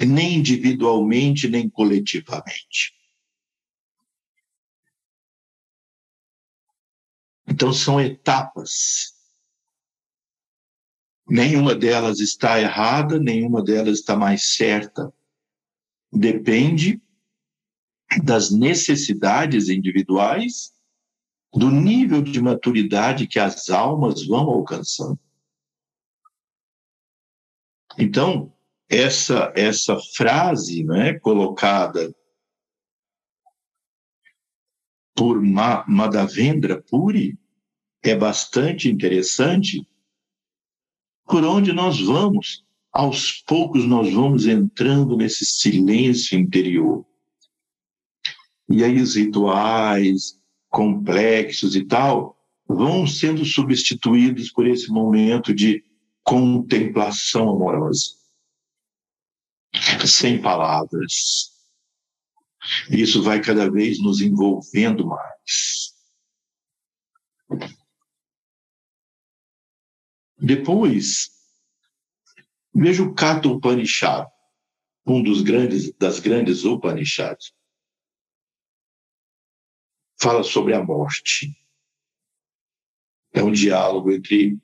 [0.00, 2.95] Nem individualmente, nem coletivamente.
[7.48, 9.14] Então, são etapas.
[11.28, 15.12] Nenhuma delas está errada, nenhuma delas está mais certa.
[16.12, 17.00] Depende
[18.22, 20.72] das necessidades individuais
[21.52, 25.18] do nível de maturidade que as almas vão alcançando.
[27.98, 28.52] Então,
[28.88, 32.14] essa essa frase, né, colocada
[35.16, 37.38] por Madhavendra Puri
[38.02, 39.88] é bastante interessante.
[41.24, 47.04] Por onde nós vamos, aos poucos nós vamos entrando nesse silêncio interior.
[48.68, 50.38] E aí os rituais
[50.68, 52.36] complexos e tal
[52.68, 55.82] vão sendo substituídos por esse momento de
[56.22, 58.16] contemplação amorosa.
[60.04, 61.55] Sem palavras.
[62.90, 65.94] Isso vai cada vez nos envolvendo mais.
[70.38, 71.30] Depois,
[72.74, 74.28] veja o Kata Upanishad,
[75.06, 77.54] um dos grandes das grandes Upanishads.
[80.20, 81.56] Fala sobre a morte.
[83.32, 84.58] É um diálogo entre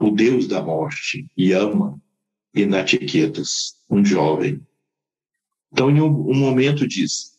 [0.00, 2.00] o deus da morte, Yama,
[2.54, 4.66] e Natiketas, um jovem.
[5.72, 7.38] Então, em um, um momento diz,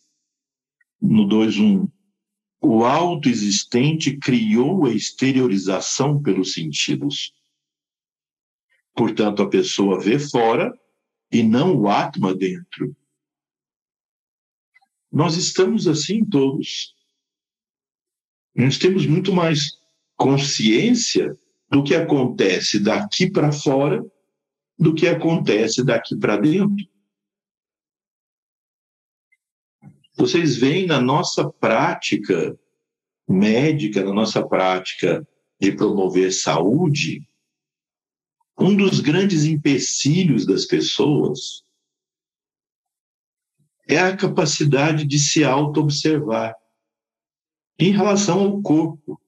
[1.00, 1.90] no 2.1,
[2.60, 7.32] o autoexistente criou a exteriorização pelos sentidos.
[8.94, 10.72] Portanto, a pessoa vê fora
[11.32, 12.94] e não o Atma dentro.
[15.10, 16.94] Nós estamos assim todos.
[18.54, 19.78] Nós temos muito mais
[20.16, 21.36] consciência
[21.70, 24.04] do que acontece daqui para fora
[24.78, 26.86] do que acontece daqui para dentro.
[30.20, 32.54] Vocês veem na nossa prática
[33.26, 35.26] médica, na nossa prática
[35.58, 37.26] de promover saúde,
[38.58, 41.64] um dos grandes empecilhos das pessoas
[43.88, 46.54] é a capacidade de se auto-observar
[47.78, 49.18] em relação ao corpo.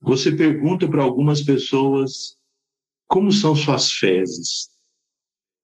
[0.00, 2.38] Você pergunta para algumas pessoas
[3.06, 4.70] como são suas fezes,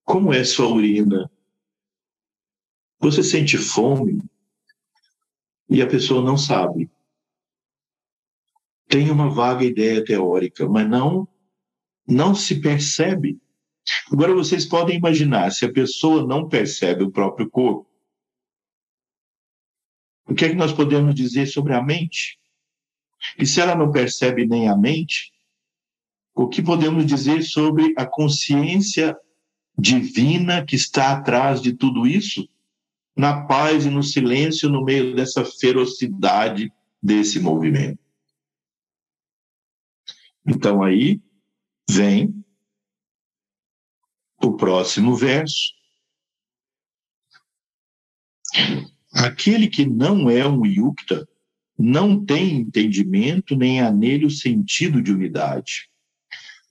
[0.03, 1.31] como é sua urina,
[2.99, 4.21] você sente fome
[5.69, 6.89] e a pessoa não sabe.
[8.87, 11.27] Tem uma vaga ideia teórica, mas não
[12.07, 13.39] não se percebe.
[14.11, 17.89] Agora vocês podem imaginar se a pessoa não percebe o próprio corpo.
[20.27, 22.39] O que é que nós podemos dizer sobre a mente?
[23.37, 25.31] E se ela não percebe nem a mente,
[26.33, 29.15] o que podemos dizer sobre a consciência
[29.77, 32.47] divina que está atrás de tudo isso?
[33.15, 37.99] Na paz e no silêncio no meio dessa ferocidade desse movimento.
[40.45, 41.21] Então aí
[41.89, 42.43] vem
[44.43, 45.73] o próximo verso.
[49.11, 51.27] Aquele que não é um yukta
[51.77, 55.89] não tem entendimento nem há nele o sentido de unidade.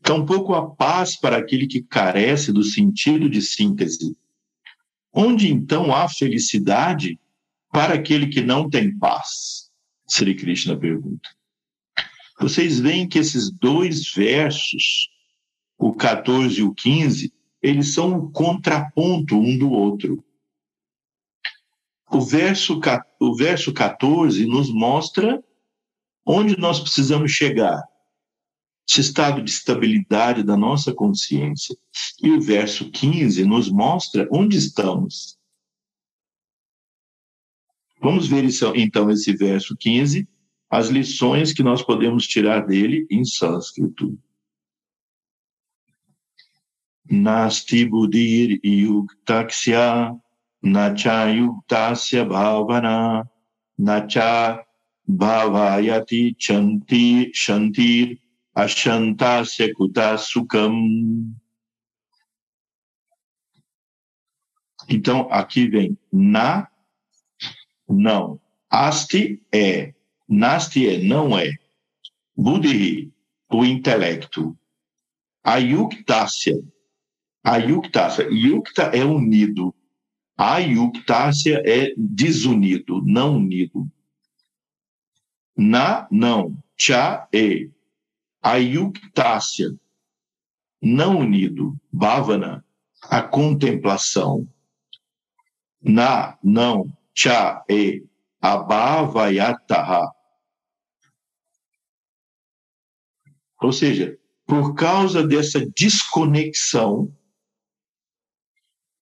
[0.03, 4.17] Tampouco a paz para aquele que carece do sentido de síntese
[5.15, 7.19] Onde então há felicidade
[7.73, 9.71] para aquele que não tem paz?
[10.09, 11.29] Sri Krishna pergunta.
[12.41, 15.09] Vocês veem que esses dois versos,
[15.79, 20.23] o 14 e o 15, eles são um contraponto um do outro.
[22.11, 22.81] O verso,
[23.21, 25.43] o verso 14 nos mostra
[26.27, 27.83] onde nós precisamos chegar
[28.89, 31.77] esse estado de estabilidade da nossa consciência.
[32.23, 35.39] E o verso 15 nos mostra onde estamos.
[38.01, 38.45] Vamos ver
[38.77, 40.29] então esse verso 15,
[40.69, 44.19] as lições que nós podemos tirar dele em sânscrito.
[47.11, 50.15] Nasti budir yuktaksya
[50.63, 53.29] nacha yuktasya bhavana
[53.79, 54.65] nacha
[55.07, 58.24] bhavayati chanti shantir
[58.55, 61.35] Ashantasya Kuta Sukam.
[64.89, 66.69] Então, aqui vem na,
[67.89, 68.41] não.
[68.71, 69.95] Asti é.
[70.29, 71.53] Nasti é, não é.
[72.37, 73.13] Buddhi,
[73.51, 74.57] o intelecto.
[75.43, 76.55] Ayuktasya.
[77.43, 78.29] Ayuktasya.
[78.31, 79.75] Yukta é unido.
[80.37, 83.91] Ayuktasya é desunido, não unido.
[85.57, 86.57] Na, não.
[86.77, 87.69] Cha é
[88.45, 89.75] a yuktasya,
[90.83, 92.63] não unido, bhavana,
[93.05, 94.47] a contemplação,
[95.83, 98.05] na, não, cha, e,
[98.43, 100.13] abhavayataha.
[103.63, 107.11] Ou seja, por causa dessa desconexão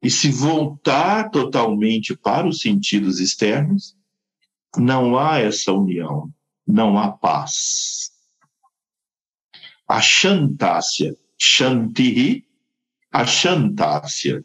[0.01, 3.97] e se voltar totalmente para os sentidos externos,
[4.77, 6.33] não há essa união,
[6.65, 8.12] não há paz.
[9.89, 11.15] A Shantácia.
[11.39, 12.47] Shantihi
[13.13, 14.45] Ashantasya.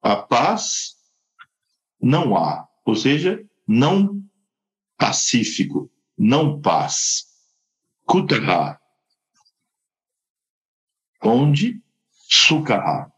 [0.00, 0.94] A paz
[2.00, 4.22] não há, ou seja, não
[4.96, 7.24] pacífico, não paz.
[8.04, 8.78] Kutaha,
[11.24, 11.82] onde
[12.12, 13.10] Sukha,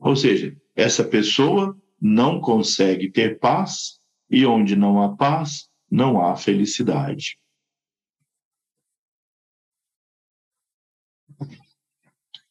[0.00, 6.34] ou seja, essa pessoa não consegue ter paz e onde não há paz, não há
[6.34, 7.38] felicidade.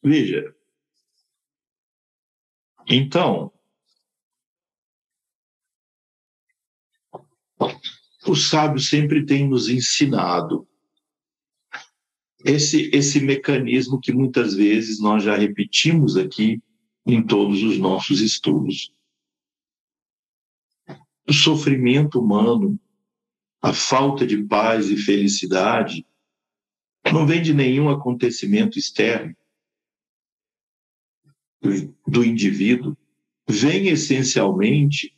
[0.02, 0.52] Veja,
[2.88, 3.52] então,
[8.26, 10.68] o sábio sempre tem nos ensinado
[12.44, 16.60] esse, esse mecanismo que muitas vezes nós já repetimos aqui
[17.06, 18.92] em todos os nossos estudos.
[21.28, 22.76] O sofrimento humano,
[23.60, 26.04] a falta de paz e felicidade,
[27.12, 29.36] não vem de nenhum acontecimento externo
[32.06, 32.96] do indivíduo,
[33.48, 35.16] vem essencialmente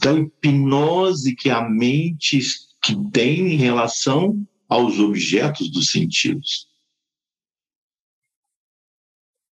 [0.00, 2.40] da hipnose que a mente
[2.82, 6.68] que tem em relação aos objetos dos sentidos.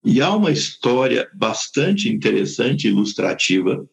[0.04, 3.88] E há uma história bastante interessante, ilustrativa,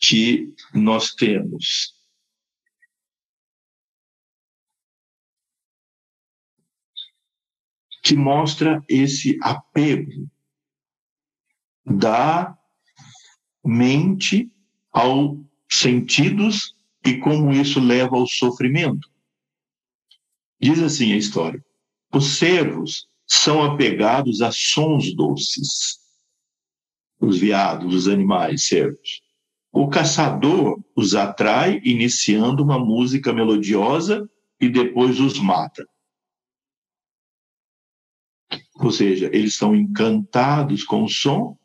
[0.00, 1.97] que nós temos
[8.08, 10.30] que mostra esse apego
[11.84, 12.56] da
[13.62, 14.50] mente
[14.90, 15.38] aos
[15.70, 19.10] sentidos e como isso leva ao sofrimento.
[20.58, 21.62] Diz assim a história:
[22.10, 25.98] os servos são apegados a sons doces,
[27.20, 29.20] os veados, os animais servos.
[29.70, 34.26] O caçador os atrai iniciando uma música melodiosa
[34.58, 35.86] e depois os mata.
[38.78, 41.58] Ou seja, eles são encantados com o som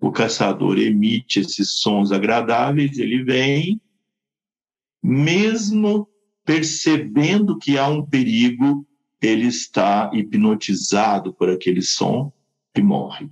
[0.00, 3.78] o caçador emite esses sons agradáveis, ele vem,
[5.02, 6.08] mesmo
[6.42, 8.86] percebendo que há um perigo,
[9.20, 12.32] ele está hipnotizado por aquele som
[12.74, 13.30] e morre.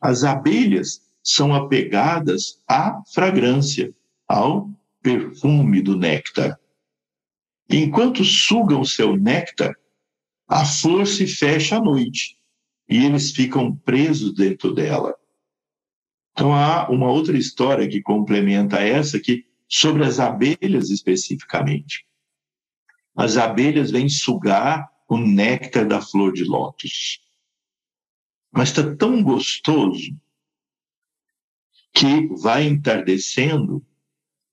[0.00, 3.94] As abelhas são apegadas à fragrância,
[4.26, 4.68] ao
[5.00, 6.58] perfume do néctar.
[7.70, 9.74] Enquanto sugam seu néctar,
[10.54, 12.38] a flor se fecha à noite
[12.88, 15.12] e eles ficam presos dentro dela.
[16.30, 22.06] Então há uma outra história que complementa essa que sobre as abelhas especificamente.
[23.16, 27.20] As abelhas vêm sugar o néctar da flor de lótus.
[28.52, 30.16] Mas está tão gostoso
[31.92, 33.84] que vai entardecendo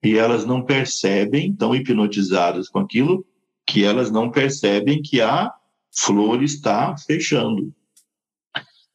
[0.04, 3.24] e elas não percebem, tão hipnotizadas com aquilo,
[3.68, 5.54] que elas não percebem que a
[5.92, 7.74] flor está fechando.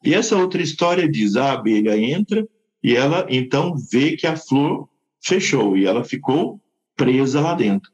[0.03, 2.47] E essa outra história diz: a abelha entra,
[2.83, 4.89] e ela então vê que a flor
[5.21, 6.61] fechou e ela ficou
[6.95, 7.91] presa lá dentro.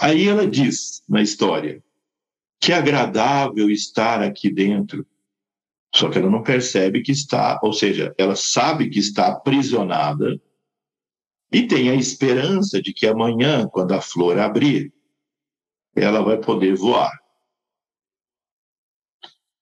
[0.00, 1.82] Aí ela diz na história
[2.60, 5.06] que é agradável estar aqui dentro,
[5.94, 10.40] só que ela não percebe que está, ou seja, ela sabe que está aprisionada
[11.52, 14.93] e tem a esperança de que amanhã, quando a flor abrir,
[15.94, 17.12] ela vai poder voar.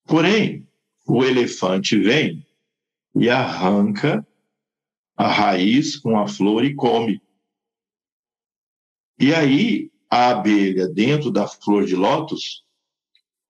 [0.05, 0.69] Porém,
[1.07, 2.47] o elefante vem
[3.15, 4.27] e arranca
[5.17, 7.21] a raiz com a flor e come.
[9.19, 12.65] E aí a abelha, dentro da flor de lótus,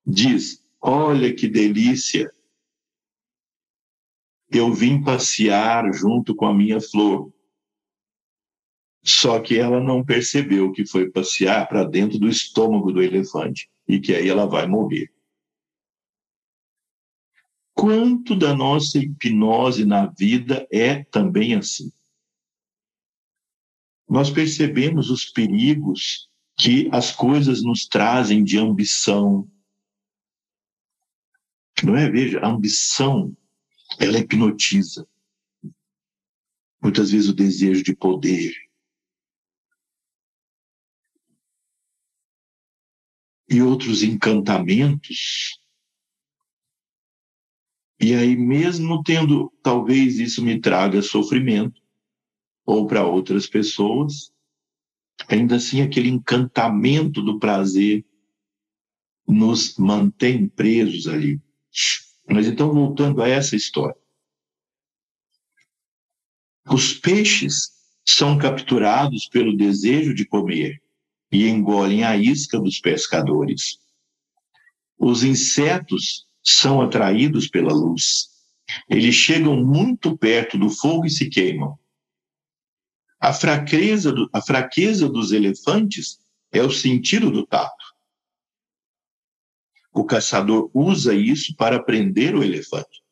[0.06, 2.30] diz: Olha que delícia!
[4.50, 7.32] Eu vim passear junto com a minha flor.
[9.04, 13.98] Só que ela não percebeu que foi passear para dentro do estômago do elefante e
[13.98, 15.10] que aí ela vai morrer
[17.82, 21.90] quanto da nossa hipnose na vida é também assim.
[24.08, 29.50] Nós percebemos os perigos que as coisas nos trazem de ambição.
[31.82, 32.08] Não é?
[32.08, 33.36] Veja, a ambição,
[33.98, 35.04] ela hipnotiza.
[36.80, 38.54] Muitas vezes o desejo de poder.
[43.52, 45.60] E outros encantamentos
[48.02, 51.80] e aí, mesmo tendo, talvez isso me traga sofrimento,
[52.66, 54.34] ou para outras pessoas,
[55.28, 58.04] ainda assim aquele encantamento do prazer
[59.24, 61.40] nos mantém presos ali.
[62.28, 63.96] Mas então, voltando a essa história.
[66.68, 67.70] Os peixes
[68.04, 70.81] são capturados pelo desejo de comer
[71.32, 73.78] e engolem a isca dos pescadores.
[74.98, 78.28] Os insetos são atraídos pela luz.
[78.88, 81.78] Eles chegam muito perto do fogo e se queimam.
[83.18, 86.20] A fraqueza, do, a fraqueza dos elefantes
[86.50, 87.92] é o sentido do tato.
[89.92, 93.02] O caçador usa isso para prender o elefante.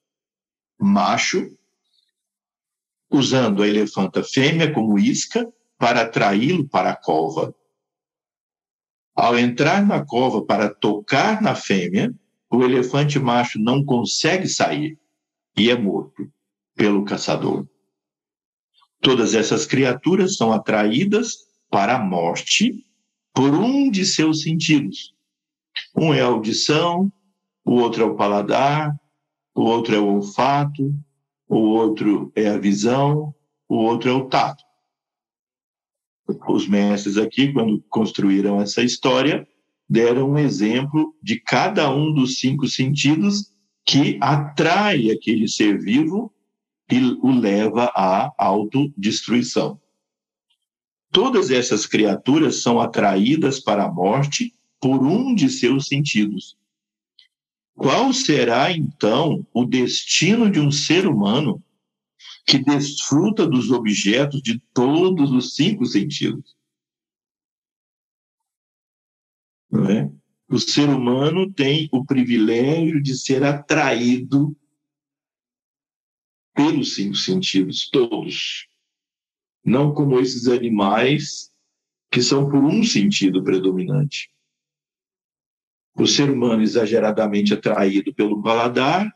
[0.79, 1.57] Macho,
[3.11, 5.47] usando a elefanta fêmea como isca
[5.79, 7.55] para atraí-lo para a cova.
[9.23, 12.11] Ao entrar na cova para tocar na fêmea,
[12.51, 14.99] o elefante macho não consegue sair
[15.55, 16.27] e é morto
[16.75, 17.69] pelo caçador.
[18.99, 21.35] Todas essas criaturas são atraídas
[21.69, 22.83] para a morte
[23.35, 25.15] por um de seus sentidos.
[25.95, 27.13] Um é a audição,
[27.63, 28.99] o outro é o paladar,
[29.55, 30.95] o outro é o olfato,
[31.47, 33.35] o outro é a visão,
[33.69, 34.65] o outro é o tato.
[36.49, 39.47] Os mestres aqui, quando construíram essa história,
[39.89, 43.51] deram um exemplo de cada um dos cinco sentidos
[43.85, 46.33] que atrai aquele ser vivo
[46.91, 49.81] e o leva à autodestruição.
[51.13, 56.57] Todas essas criaturas são atraídas para a morte por um de seus sentidos.
[57.75, 61.63] Qual será, então, o destino de um ser humano
[62.47, 66.57] que desfruta dos objetos de todos os cinco sentidos?
[69.71, 70.11] Não é?
[70.49, 74.57] O ser humano tem o privilégio de ser atraído
[76.55, 78.69] pelos cinco sentidos, todos.
[79.65, 81.53] Não como esses animais
[82.11, 84.33] que são por um sentido predominante.
[85.95, 89.09] O ser humano exageradamente atraído pelo paladar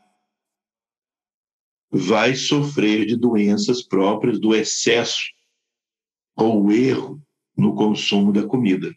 [1.97, 5.23] vai sofrer de doenças próprias do excesso
[6.35, 7.21] ou erro
[7.55, 8.93] no consumo da comida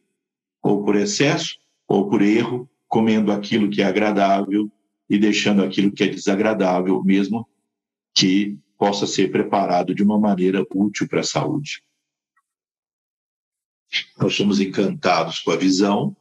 [0.61, 4.70] ou por excesso, ou por erro, comendo aquilo que é agradável
[5.09, 7.49] e deixando aquilo que é desagradável, mesmo
[8.14, 11.82] que possa ser preparado de uma maneira útil para a saúde.
[14.18, 16.16] Nós somos encantados com a visão,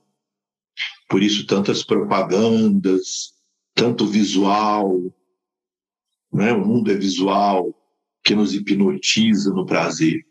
[1.09, 3.33] por isso tantas propagandas,
[3.73, 5.11] tanto visual,
[6.31, 6.51] né?
[6.53, 7.73] o mundo é visual,
[8.23, 10.25] que nos hipnotiza no prazer,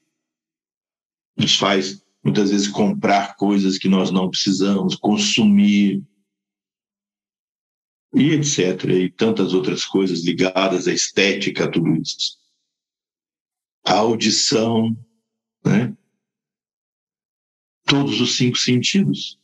[1.36, 6.02] nos faz muitas vezes comprar coisas que nós não precisamos, consumir,
[8.16, 8.84] e etc.
[8.84, 12.38] E tantas outras coisas ligadas à estética, a tudo isso.
[13.84, 14.96] A audição,
[15.64, 15.96] né?
[17.84, 19.38] Todos os cinco sentidos.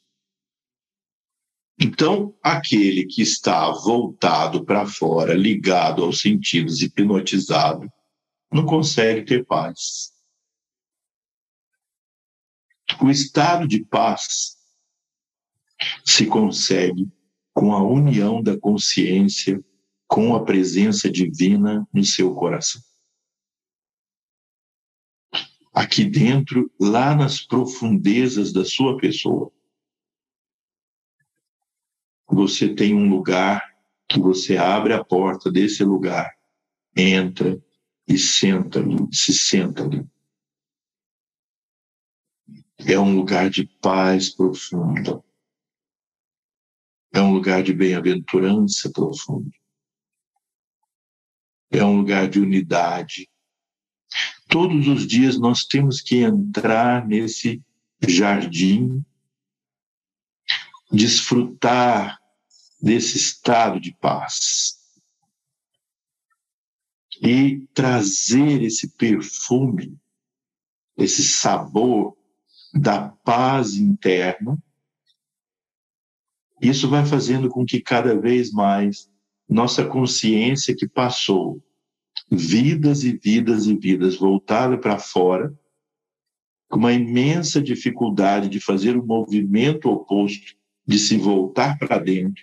[1.79, 7.91] Então, aquele que está voltado para fora, ligado aos sentidos, hipnotizado,
[8.53, 10.13] não consegue ter paz.
[13.01, 14.57] O estado de paz
[16.05, 17.11] se consegue
[17.55, 19.63] com a união da consciência
[20.07, 22.83] com a presença divina no seu coração.
[25.73, 29.51] Aqui dentro, lá nas profundezas da sua pessoa,
[32.33, 33.63] você tem um lugar
[34.09, 36.31] que você abre a porta desse lugar,
[36.97, 37.61] entra
[38.09, 40.07] e senta ali, se senta ali
[42.91, 45.23] é um lugar de paz profunda.
[47.13, 49.51] É um lugar de bem-aventurança profunda.
[51.71, 53.29] É um lugar de unidade.
[54.49, 57.63] Todos os dias nós temos que entrar nesse
[58.07, 59.05] jardim,
[60.91, 62.19] desfrutar
[62.83, 64.83] desse estado de paz
[67.23, 69.97] e trazer esse perfume,
[70.97, 72.17] esse sabor
[72.75, 74.59] da paz interna.
[76.61, 79.09] Isso vai fazendo com que cada vez mais
[79.49, 81.63] nossa consciência que passou
[82.31, 85.55] vidas e vidas e vidas voltada para fora,
[86.69, 90.57] com uma imensa dificuldade de fazer o movimento oposto,
[90.87, 92.43] de se voltar para dentro,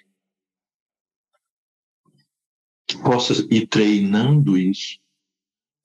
[2.90, 5.00] que possa ir treinando isso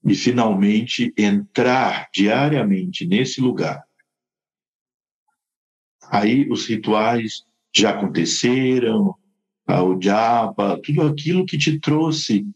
[0.04, 3.84] e finalmente entrar diariamente nesse lugar
[6.10, 7.44] Aí os rituais
[7.74, 9.14] já aconteceram,
[9.66, 12.46] o japa, tudo aquilo que te trouxe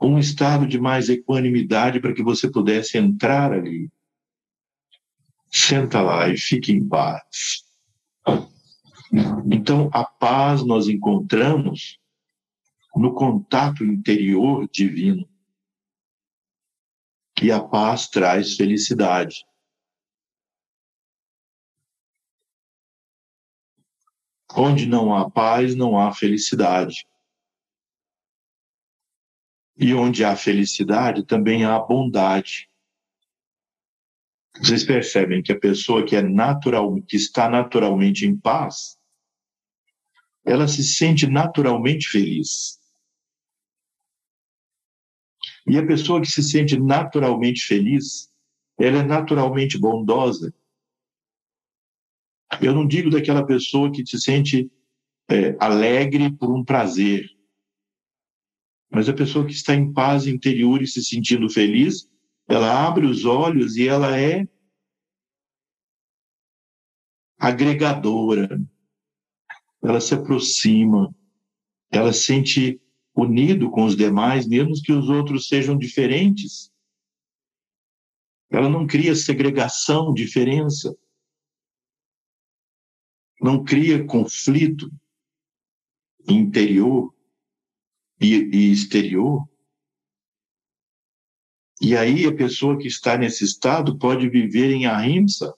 [0.00, 3.90] um estado de mais equanimidade para que você pudesse entrar ali.
[5.50, 7.64] Senta lá e fique em paz.
[9.50, 11.98] Então, a paz nós encontramos
[12.96, 15.28] no contato interior divino.
[17.42, 19.44] E a paz traz felicidade.
[24.56, 27.06] Onde não há paz, não há felicidade.
[29.76, 32.70] E onde há felicidade, também há bondade.
[34.58, 38.98] Vocês percebem que a pessoa que é natural, que está naturalmente em paz,
[40.46, 42.80] ela se sente naturalmente feliz.
[45.66, 48.32] E a pessoa que se sente naturalmente feliz,
[48.78, 50.54] ela é naturalmente bondosa.
[52.60, 54.70] Eu não digo daquela pessoa que se sente
[55.28, 57.28] é, alegre por um prazer,
[58.90, 62.08] mas a pessoa que está em paz interior e se sentindo feliz,
[62.48, 64.46] ela abre os olhos e ela é
[67.38, 68.60] agregadora.
[69.82, 71.14] Ela se aproxima,
[71.90, 72.80] ela sente
[73.16, 76.70] unido com os demais, mesmo que os outros sejam diferentes.
[78.50, 80.94] Ela não cria segregação, diferença.
[83.40, 84.90] Não cria conflito
[86.28, 87.14] interior
[88.20, 89.48] e, exterior.
[91.80, 95.54] E aí a pessoa que está nesse estado pode viver em ahimsa,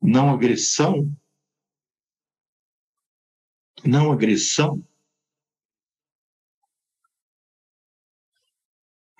[0.00, 1.12] não agressão,
[3.84, 4.84] não agressão,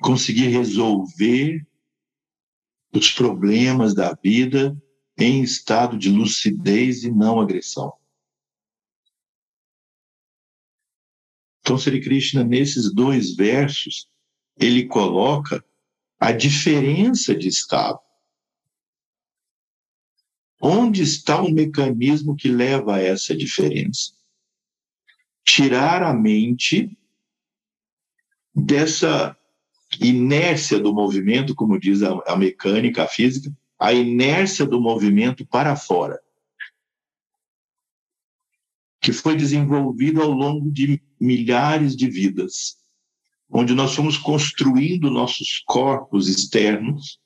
[0.00, 1.66] conseguir resolver
[2.92, 4.76] os problemas da vida
[5.16, 7.92] em estado de lucidez e não agressão.
[11.60, 14.08] Então, Sri Krishna, nesses dois versos,
[14.58, 15.62] ele coloca
[16.18, 18.00] a diferença de estado.
[20.60, 24.12] Onde está o mecanismo que leva a essa diferença?
[25.44, 26.98] Tirar a mente
[28.54, 29.37] dessa
[30.00, 35.76] inércia do movimento, como diz a, a mecânica, a física, a inércia do movimento para
[35.76, 36.20] fora,
[39.00, 42.76] que foi desenvolvido ao longo de milhares de vidas,
[43.48, 47.18] onde nós fomos construindo nossos corpos externos,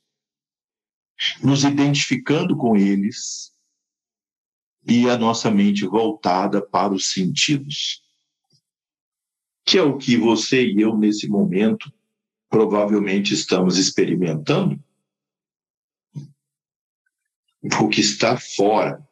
[1.42, 3.52] nos identificando com eles
[4.86, 8.02] e a nossa mente voltada para os sentidos.
[9.64, 11.92] Que é o que você e eu, nesse momento,
[12.52, 14.78] provavelmente estamos experimentando
[17.80, 19.02] o que está fora.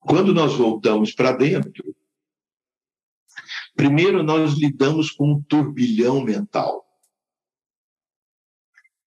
[0.00, 1.94] Quando nós voltamos para dentro,
[3.76, 6.84] primeiro nós lidamos com um turbilhão mental.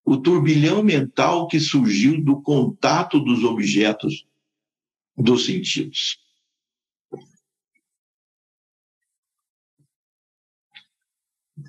[0.05, 4.26] O turbilhão mental que surgiu do contato dos objetos
[5.18, 6.25] dos sentidos.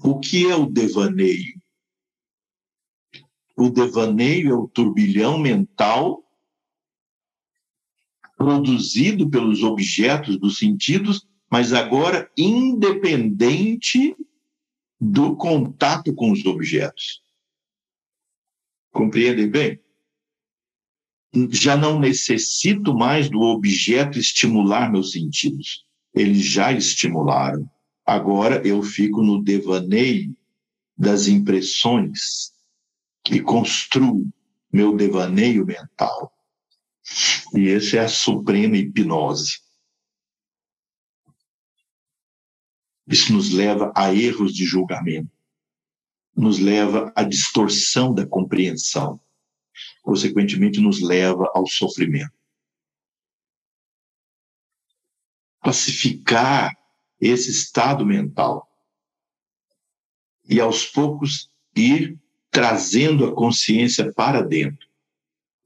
[0.03, 1.61] O que é o devaneio?
[3.57, 6.23] O devaneio é o turbilhão mental
[8.37, 14.15] produzido pelos objetos dos sentidos, mas agora independente
[15.01, 17.23] do contato com os objetos.
[18.93, 19.81] Compreendem bem?
[21.51, 25.85] Já não necessito mais do objeto estimular meus sentidos.
[26.15, 27.71] Eles já estimularam.
[28.07, 30.37] Agora eu fico no devaneio
[30.97, 32.53] das impressões
[33.29, 34.31] e construo
[34.73, 36.33] meu devaneio mental.
[37.53, 39.61] E essa é a suprema hipnose.
[43.09, 45.31] Isso nos leva a erros de julgamento,
[46.35, 49.21] nos leva à distorção da compreensão,
[50.03, 52.35] consequentemente, nos leva ao sofrimento.
[55.61, 56.73] Pacificar
[57.21, 58.69] esse estado mental.
[60.49, 62.19] E aos poucos ir
[62.51, 64.87] trazendo a consciência para dentro.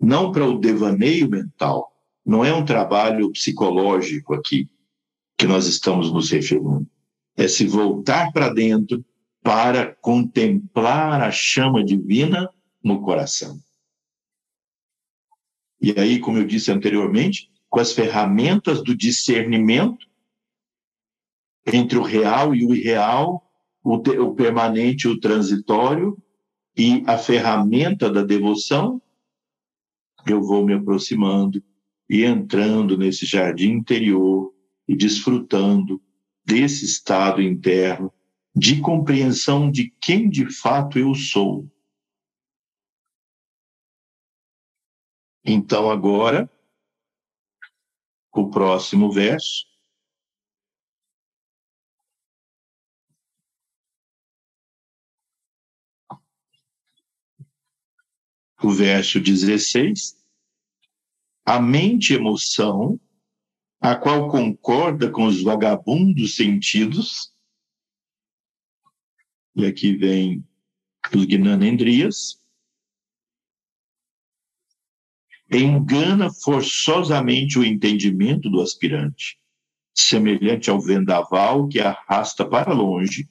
[0.00, 1.92] Não para o devaneio mental.
[2.24, 4.68] Não é um trabalho psicológico aqui
[5.36, 6.86] que nós estamos nos referindo.
[7.36, 9.04] É se voltar para dentro
[9.42, 12.50] para contemplar a chama divina
[12.82, 13.58] no coração.
[15.80, 20.09] E aí, como eu disse anteriormente, com as ferramentas do discernimento,
[21.66, 23.46] entre o real e o irreal,
[23.82, 26.16] o, o permanente e o transitório,
[26.76, 29.02] e a ferramenta da devoção,
[30.26, 31.62] eu vou me aproximando
[32.08, 34.52] e entrando nesse jardim interior
[34.86, 36.00] e desfrutando
[36.44, 38.12] desse estado interno
[38.54, 41.70] de compreensão de quem de fato eu sou.
[45.44, 46.50] Então, agora,
[48.32, 49.69] o próximo verso.
[58.62, 60.16] O verso 16,
[61.44, 63.00] a mente emoção,
[63.80, 67.32] a qual concorda com os vagabundos sentidos,
[69.56, 70.44] e aqui vem
[71.14, 72.40] os Gnanendrias,
[75.50, 79.40] engana forçosamente o entendimento do aspirante,
[79.92, 83.28] semelhante ao vendaval que arrasta para longe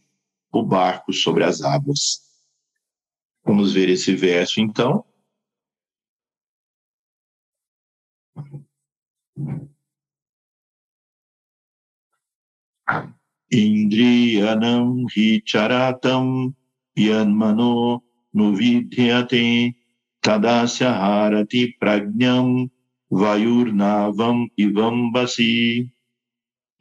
[0.51, 2.27] o barco sobre as águas.
[3.45, 5.05] Vamos ver esse verso então.
[13.51, 16.53] Indriyanam hicharatam
[16.95, 18.01] yanmano
[18.35, 19.75] nuvidyate
[20.21, 22.69] tadasya harati prajnam
[23.11, 25.89] vayurnavam ivambasi.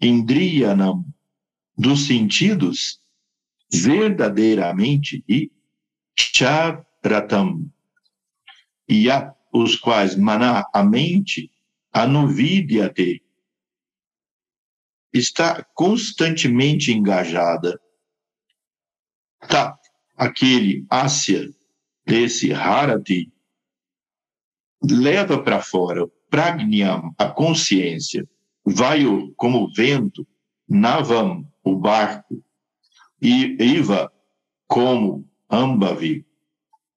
[0.00, 1.04] Indriyanam,
[1.76, 3.00] dos sentidos,
[3.72, 5.50] verdadeiramente, e
[6.16, 7.68] charatam,
[8.88, 9.08] e
[9.52, 11.50] os quais maná, a mente,
[11.98, 13.20] anuvidyate,
[15.12, 17.80] está constantemente engajada.
[19.48, 19.76] Tá,
[20.16, 21.48] aquele Asya,
[22.06, 23.32] desse Harati,
[24.82, 28.28] leva para fora Pragnyam, a consciência,
[28.64, 30.26] Vayu, como vento,
[30.68, 32.44] Navam, o barco,
[33.20, 34.12] e Iva,
[34.68, 36.24] como Ambavi.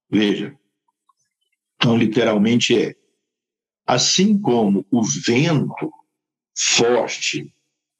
[0.09, 0.55] Veja,
[1.75, 3.00] então literalmente é,
[3.91, 5.91] assim como o vento
[6.57, 7.53] forte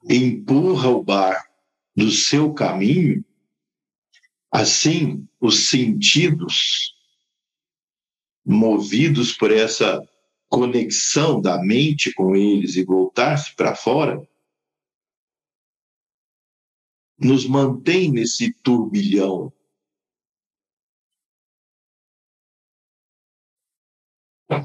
[0.10, 1.54] empurra o barco
[1.94, 3.26] do seu caminho,
[4.50, 6.96] assim os sentidos
[8.46, 10.02] movidos por essa
[10.48, 14.26] conexão da mente com eles e voltar-se para fora,
[17.20, 19.52] nos mantém nesse turbilhão.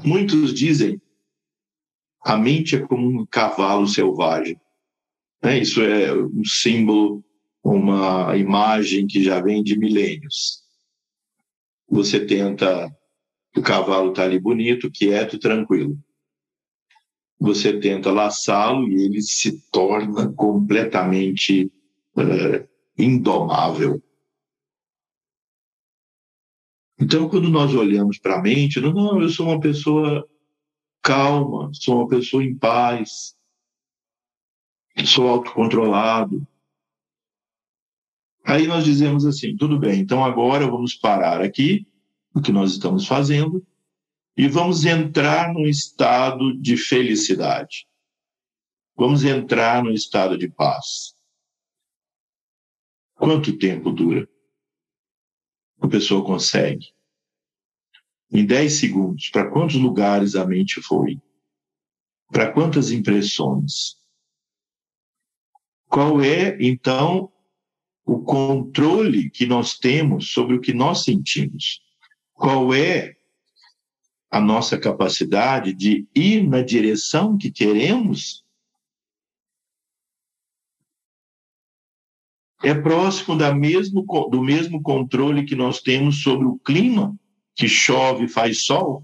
[0.05, 1.01] Muitos dizem
[2.27, 4.59] a mente é como um cavalo selvagem.
[5.41, 5.59] Né?
[5.59, 7.23] Isso é um símbolo,
[7.63, 10.61] uma imagem que já vem de milênios.
[11.89, 12.93] Você tenta
[13.55, 15.97] o cavalo está ali bonito, quieto, tranquilo.
[17.39, 21.71] Você tenta laçá-lo e ele se torna completamente
[22.15, 22.67] uh,
[22.97, 24.03] indomável.
[26.99, 30.27] Então, quando nós olhamos para a mente, não, não, eu sou uma pessoa
[31.07, 33.33] calma, sou uma pessoa em paz,
[35.05, 36.45] sou autocontrolado.
[38.43, 41.87] Aí nós dizemos assim: tudo bem, então agora vamos parar aqui
[42.35, 43.65] o que nós estamos fazendo
[44.35, 47.87] e vamos entrar num estado de felicidade.
[48.93, 51.15] Vamos entrar num estado de paz.
[53.15, 54.27] Quanto tempo dura?
[55.79, 56.96] A pessoa consegue.
[58.31, 61.19] Em 10 segundos, para quantos lugares a mente foi?
[62.31, 63.95] Para quantas impressões?
[65.87, 67.31] Qual é, então,
[68.05, 71.81] o controle que nós temos sobre o que nós sentimos?
[72.37, 73.17] qual é
[74.29, 78.45] a nossa capacidade de ir na direção que queremos,
[82.63, 87.17] é próximo da mesmo, do mesmo controle que nós temos sobre o clima,
[87.57, 89.03] que chove, faz sol.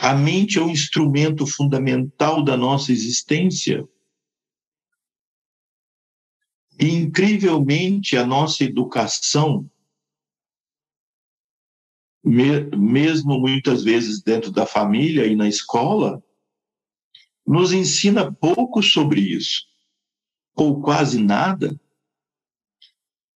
[0.00, 3.88] A mente é um instrumento fundamental da nossa existência.
[6.78, 9.70] E, incrivelmente, a nossa educação,
[12.22, 16.22] mesmo muitas vezes dentro da família e na escola,
[17.46, 19.66] nos ensina pouco sobre isso,
[20.54, 21.78] ou quase nada,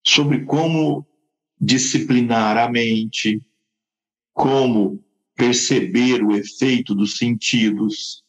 [0.07, 1.07] sobre como
[1.61, 3.42] disciplinar a mente,
[4.32, 5.02] como
[5.34, 8.24] perceber o efeito dos sentidos,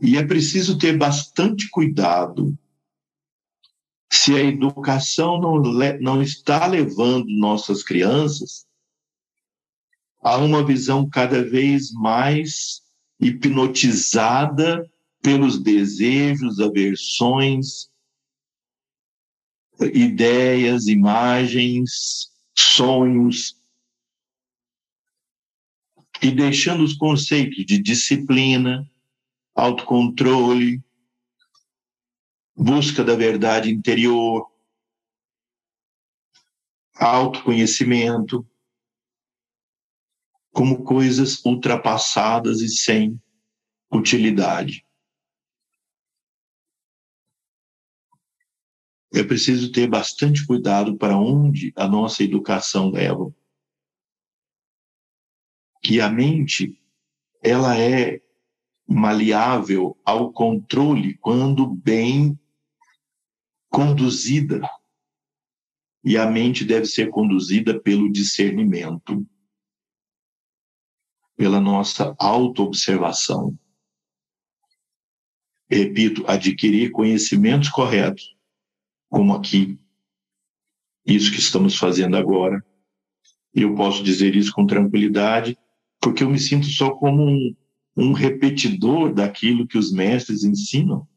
[0.00, 2.56] E é preciso ter bastante cuidado
[4.10, 5.60] se a educação não,
[6.00, 8.66] não está levando nossas crianças
[10.22, 12.80] a uma visão cada vez mais
[13.20, 14.88] hipnotizada
[15.20, 17.88] pelos desejos, aversões,
[19.80, 23.56] ideias, imagens, sonhos,
[26.22, 28.88] e deixando os conceitos de disciplina,
[29.54, 30.82] autocontrole,
[32.56, 34.50] busca da verdade interior,
[36.96, 38.44] autoconhecimento,
[40.52, 43.20] como coisas ultrapassadas e sem
[43.92, 44.84] utilidade.
[49.12, 53.34] É preciso ter bastante cuidado para onde a nossa educação leva.
[55.82, 56.78] Que a mente,
[57.42, 58.20] ela é
[58.86, 62.38] maleável ao controle quando bem
[63.70, 64.60] conduzida.
[66.04, 69.26] E a mente deve ser conduzida pelo discernimento,
[71.36, 73.58] pela nossa autoobservação.
[75.70, 78.37] Repito, adquirir conhecimentos corretos,
[79.08, 79.78] como aqui,
[81.06, 82.64] isso que estamos fazendo agora.
[83.54, 85.58] Eu posso dizer isso com tranquilidade,
[86.00, 87.56] porque eu me sinto só como um,
[87.96, 91.08] um repetidor daquilo que os mestres ensinam.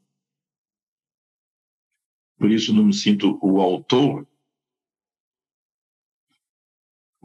[2.37, 4.27] Por isso não me sinto o autor.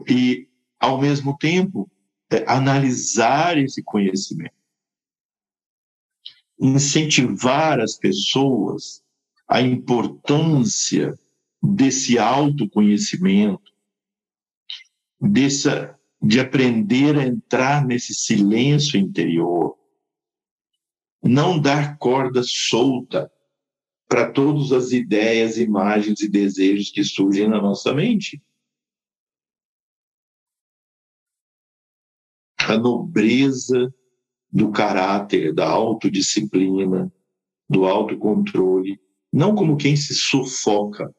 [0.07, 0.47] E,
[0.79, 1.89] ao mesmo tempo,
[2.29, 4.53] é, analisar esse conhecimento.
[6.59, 9.03] Incentivar as pessoas
[9.47, 11.17] a importância
[11.63, 13.71] desse autoconhecimento,
[15.19, 19.77] dessa, de aprender a entrar nesse silêncio interior,
[21.23, 23.31] não dar corda solta
[24.07, 28.41] para todas as ideias, imagens e desejos que surgem na nossa mente.
[32.59, 33.93] A nobreza
[34.51, 37.11] do caráter, da autodisciplina,
[37.69, 38.99] do autocontrole,
[39.37, 41.13] não como quem se sufoca,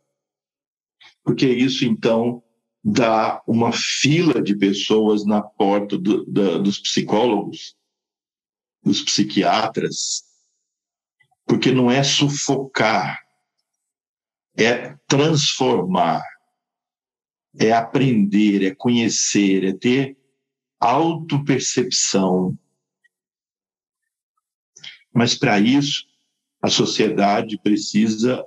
[1.23, 2.43] porque isso então
[2.83, 7.77] dá uma fila de pessoas na porta do, dos psicólogos,
[8.83, 10.25] dos psiquiatras,
[11.47, 13.21] porque não é sufocar,
[14.57, 16.25] é transformar,
[17.57, 20.19] é aprender, é conhecer, é ter
[20.81, 22.59] autopercepção.
[25.15, 26.08] Mas para isso,
[26.61, 28.45] a sociedade precisa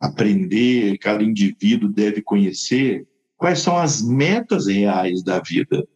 [0.00, 3.06] aprender, cada indivíduo deve conhecer
[3.36, 5.86] quais são as metas reais da vida.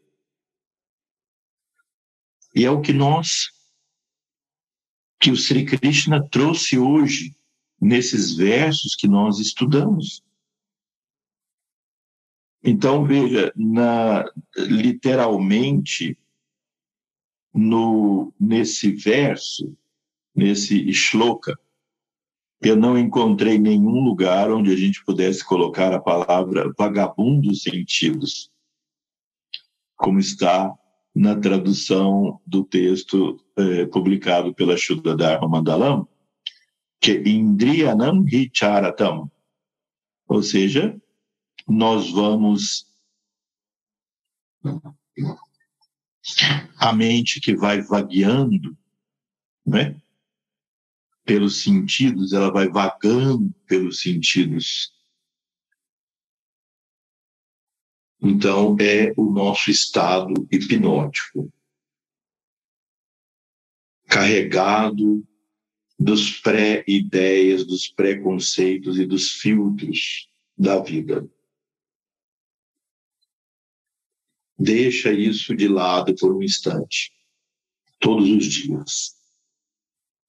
[2.54, 3.50] E é o que nós
[5.20, 7.36] que o Sri Krishna trouxe hoje
[7.80, 10.24] nesses versos que nós estudamos.
[12.62, 14.24] Então, veja, na,
[14.56, 16.18] literalmente,
[17.52, 19.76] no, nesse verso,
[20.34, 21.58] nesse shloka,
[22.62, 28.50] eu não encontrei nenhum lugar onde a gente pudesse colocar a palavra vagabundos sentidos,
[29.96, 30.74] como está
[31.14, 36.06] na tradução do texto eh, publicado pela Shuddha Dharma Mandalam,
[37.00, 39.30] que Indriyanam Hicharatam,
[40.28, 41.00] ou seja,
[41.66, 42.86] nós vamos
[46.78, 48.76] a mente que vai vagueando,
[49.66, 50.00] né?
[51.24, 54.92] Pelos sentidos, ela vai vagando pelos sentidos
[58.22, 61.50] Então, é o nosso estado hipnótico,
[64.06, 65.26] carregado
[65.98, 71.26] dos pré-ideias, dos preconceitos e dos filtros da vida.
[74.58, 77.10] Deixa isso de lado por um instante,
[77.98, 79.19] todos os dias.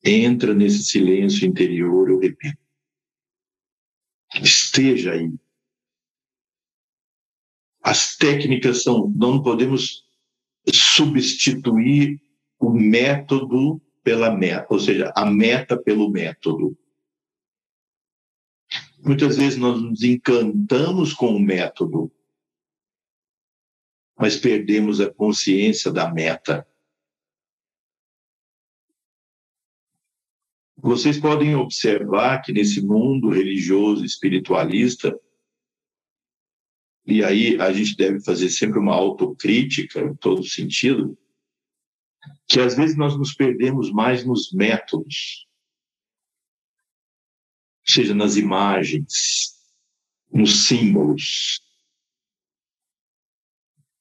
[0.03, 2.57] Entra nesse silêncio interior, eu repito.
[4.41, 5.29] Esteja aí,
[7.81, 10.05] as técnicas são, não podemos
[10.71, 12.21] substituir
[12.59, 16.77] o método pela meta, ou seja, a meta pelo método.
[18.99, 22.11] Muitas vezes nós nos encantamos com o método,
[24.17, 26.67] mas perdemos a consciência da meta.
[30.83, 35.15] Vocês podem observar que nesse mundo religioso espiritualista,
[37.05, 41.15] e aí a gente deve fazer sempre uma autocrítica em todo sentido,
[42.47, 45.45] que às vezes nós nos perdemos mais nos métodos,
[47.85, 49.53] seja nas imagens,
[50.33, 51.61] nos símbolos.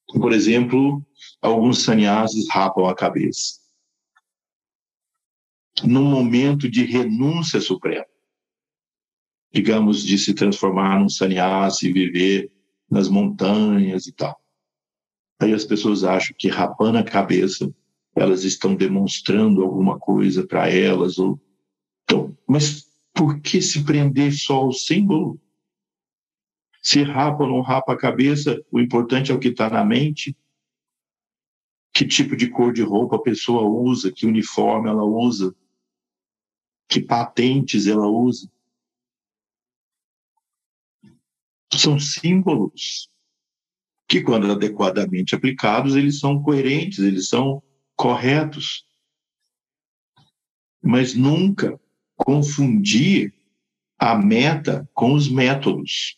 [0.07, 1.05] Por exemplo,
[1.39, 3.60] alguns sannyasis rapam a cabeça.
[5.83, 8.05] Num momento de renúncia suprema,
[9.51, 12.51] digamos, de se transformar num sannyasi e viver
[12.89, 14.39] nas montanhas e tal.
[15.39, 17.73] Aí as pessoas acham que rapando a cabeça,
[18.15, 21.17] elas estão demonstrando alguma coisa para elas.
[21.17, 21.41] Ou...
[22.03, 25.39] Então, mas por que se prender só ao símbolo?
[26.81, 30.35] Se rapa ou não rapa a cabeça, o importante é o que está na mente.
[31.93, 35.55] Que tipo de cor de roupa a pessoa usa, que uniforme ela usa,
[36.91, 38.51] que patentes ela usa.
[41.73, 43.09] São símbolos
[44.09, 47.63] que, quando adequadamente aplicados, eles são coerentes, eles são
[47.95, 48.85] corretos.
[50.83, 51.79] Mas nunca
[52.17, 53.33] confundir
[53.97, 56.17] a meta com os métodos.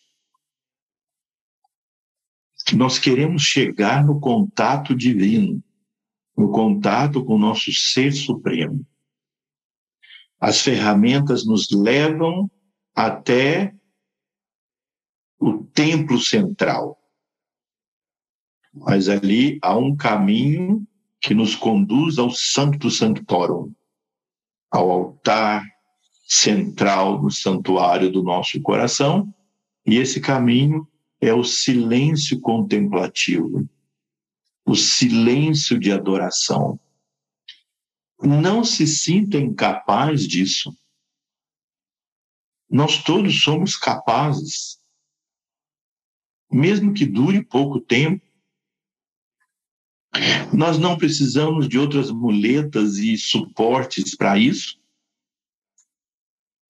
[2.75, 5.63] Nós queremos chegar no contato divino,
[6.35, 8.83] no contato com o nosso ser supremo.
[10.44, 12.52] As ferramentas nos levam
[12.94, 13.74] até
[15.40, 16.99] o templo central.
[18.74, 20.86] Mas ali há um caminho
[21.22, 23.74] que nos conduz ao Sancto Sanctorum,
[24.70, 25.65] ao altar
[26.28, 29.34] central no santuário do nosso coração,
[29.86, 30.86] e esse caminho
[31.22, 33.65] é o silêncio contemplativo,
[34.65, 36.78] o silêncio de adoração.
[38.25, 40.73] Não se sinta incapaz disso.
[42.69, 44.79] Nós todos somos capazes,
[46.49, 48.25] mesmo que dure pouco tempo.
[50.53, 54.79] Nós não precisamos de outras muletas e suportes para isso.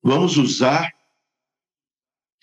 [0.02, 0.92] Vamos usar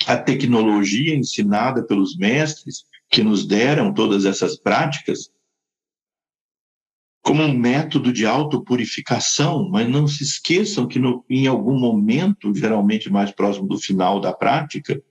[0.08, 5.30] a tecnologia ensinada pelos mestres que nos deram todas essas práticas
[7.22, 13.10] como um método de autopurificação, mas não se esqueçam que no, em algum momento, geralmente
[13.10, 15.02] mais próximo do final da prática,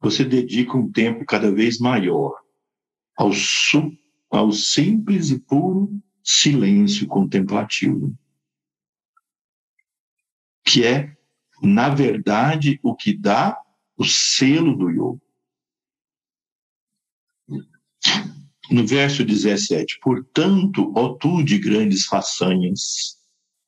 [0.00, 2.34] você dedica um tempo cada vez maior
[3.16, 3.30] ao,
[4.30, 5.90] ao simples e puro
[6.22, 8.14] silêncio contemplativo,
[10.62, 11.16] que é,
[11.62, 13.58] na verdade, o que dá
[13.96, 15.24] o selo do yoga.
[18.70, 23.18] No verso 17, portanto, ó tu de grandes façanhas,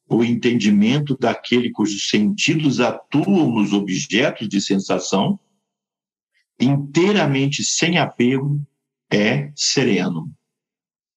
[0.09, 5.39] o entendimento daquele cujos sentidos atuam nos objetos de sensação,
[6.59, 8.64] inteiramente sem apego,
[9.12, 10.32] é sereno.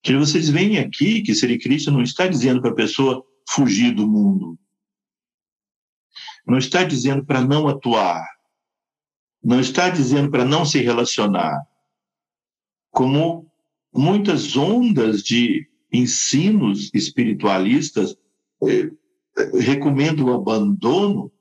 [0.01, 4.07] Que vocês veem aqui que Sri Krishna não está dizendo para a pessoa fugir do
[4.07, 4.57] mundo.
[6.45, 8.25] Não está dizendo para não atuar,
[9.43, 11.61] não está dizendo para não se relacionar.
[12.91, 13.48] Como
[13.93, 18.15] muitas ondas de ensinos espiritualistas
[18.63, 18.91] eh,
[19.59, 21.31] recomendam o abandono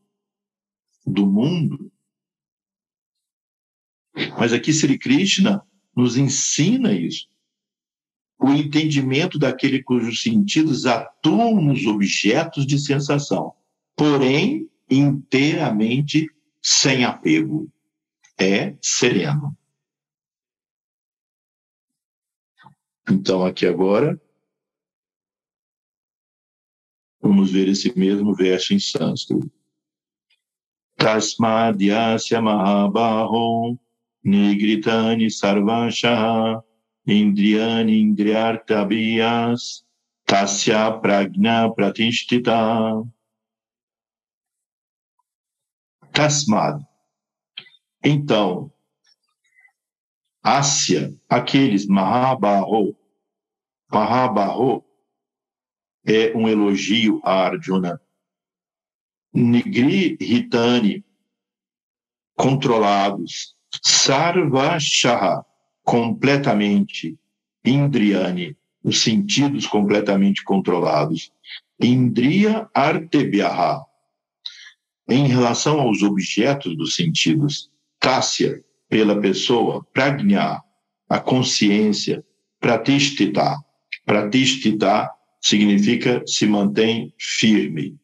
[1.07, 1.91] do mundo.
[4.39, 5.63] Mas aqui Sri Krishna
[5.95, 7.29] nos ensina isso.
[8.41, 13.53] O entendimento daquele cujos sentidos atuam nos objetos de sensação,
[13.97, 16.29] porém inteiramente
[16.63, 17.71] sem apego
[18.39, 19.57] é sereno.
[23.11, 24.21] Então, aqui agora,
[27.21, 29.51] vamos ver esse mesmo verso em sânscrito.
[30.97, 33.79] Tasmadyasya mahabaho
[34.25, 36.63] nigritani sarvashaha
[37.07, 39.85] indriyani indriyartabhiyas
[40.27, 43.05] tasya pragna pratishtita.
[46.13, 46.89] Tasmad
[48.05, 48.73] então,
[50.43, 52.97] Ásia, aqueles Mahabaho,
[53.91, 54.85] Mahabaho
[56.07, 58.01] é um elogio a Arjuna.
[59.33, 61.05] Nigri Ritani,
[62.35, 63.55] controlados.
[63.83, 65.45] Sarvashaha,
[65.85, 67.19] completamente.
[67.65, 71.31] Indriani, os sentidos completamente controlados.
[71.81, 73.85] Indriya Artebhyaha,
[75.09, 77.71] em relação aos objetos dos sentidos.
[78.01, 80.63] Tássia, pela pessoa, pragna,
[81.09, 82.25] a consciência,
[82.61, 83.57] pratishtita.
[84.09, 88.01] Pratishtita significa se mantém firme.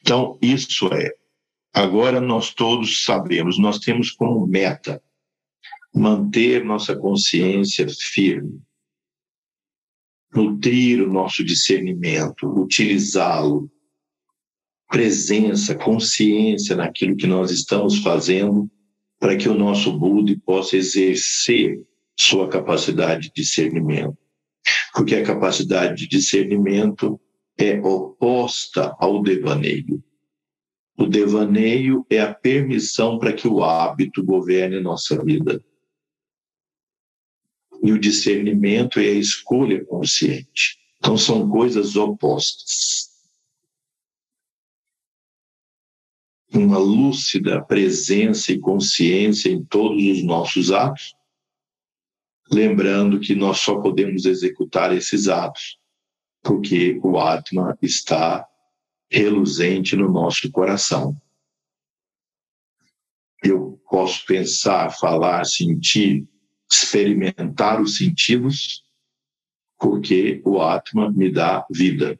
[0.00, 1.14] Então, isso é.
[1.72, 5.00] Agora nós todos sabemos, nós temos como meta
[5.94, 8.60] manter nossa consciência firme,
[10.34, 13.70] nutrir o nosso discernimento, utilizá-lo
[14.88, 18.68] presença, consciência naquilo que nós estamos fazendo,
[19.20, 21.86] para que o nosso Buda possa exercer
[22.18, 24.16] sua capacidade de discernimento.
[24.94, 27.20] Porque a capacidade de discernimento
[27.58, 30.02] é oposta ao devaneio.
[30.96, 35.64] O devaneio é a permissão para que o hábito governe nossa vida.
[37.82, 40.78] E o discernimento é a escolha consciente.
[40.98, 43.12] Então, são coisas opostas.
[46.54, 51.14] uma lúcida presença e consciência em todos os nossos atos,
[52.52, 55.78] lembrando que nós só podemos executar esses atos
[56.42, 58.46] porque o Atma está
[59.10, 61.16] reluzente no nosso coração.
[63.44, 66.26] eu posso pensar, falar, sentir,
[66.70, 68.84] experimentar os sentidos,
[69.78, 72.18] porque o Atma me dá vida.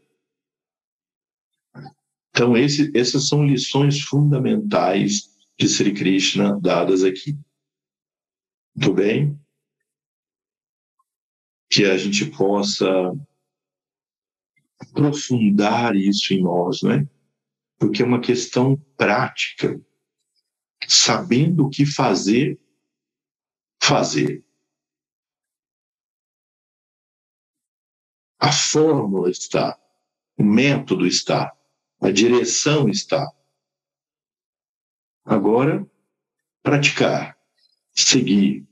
[2.30, 7.38] Então, esse, essas são lições fundamentais de Sri Krishna dadas aqui.
[8.74, 9.38] Tudo bem?
[11.72, 12.86] Que a gente possa
[14.78, 17.08] aprofundar isso em nós, não é?
[17.78, 19.80] Porque é uma questão prática.
[20.86, 22.60] Sabendo o que fazer,
[23.82, 24.44] fazer.
[28.38, 29.78] A fórmula está,
[30.36, 31.56] o método está,
[32.00, 33.24] a direção está.
[35.24, 35.88] Agora,
[36.62, 37.38] praticar,
[37.92, 38.66] seguir.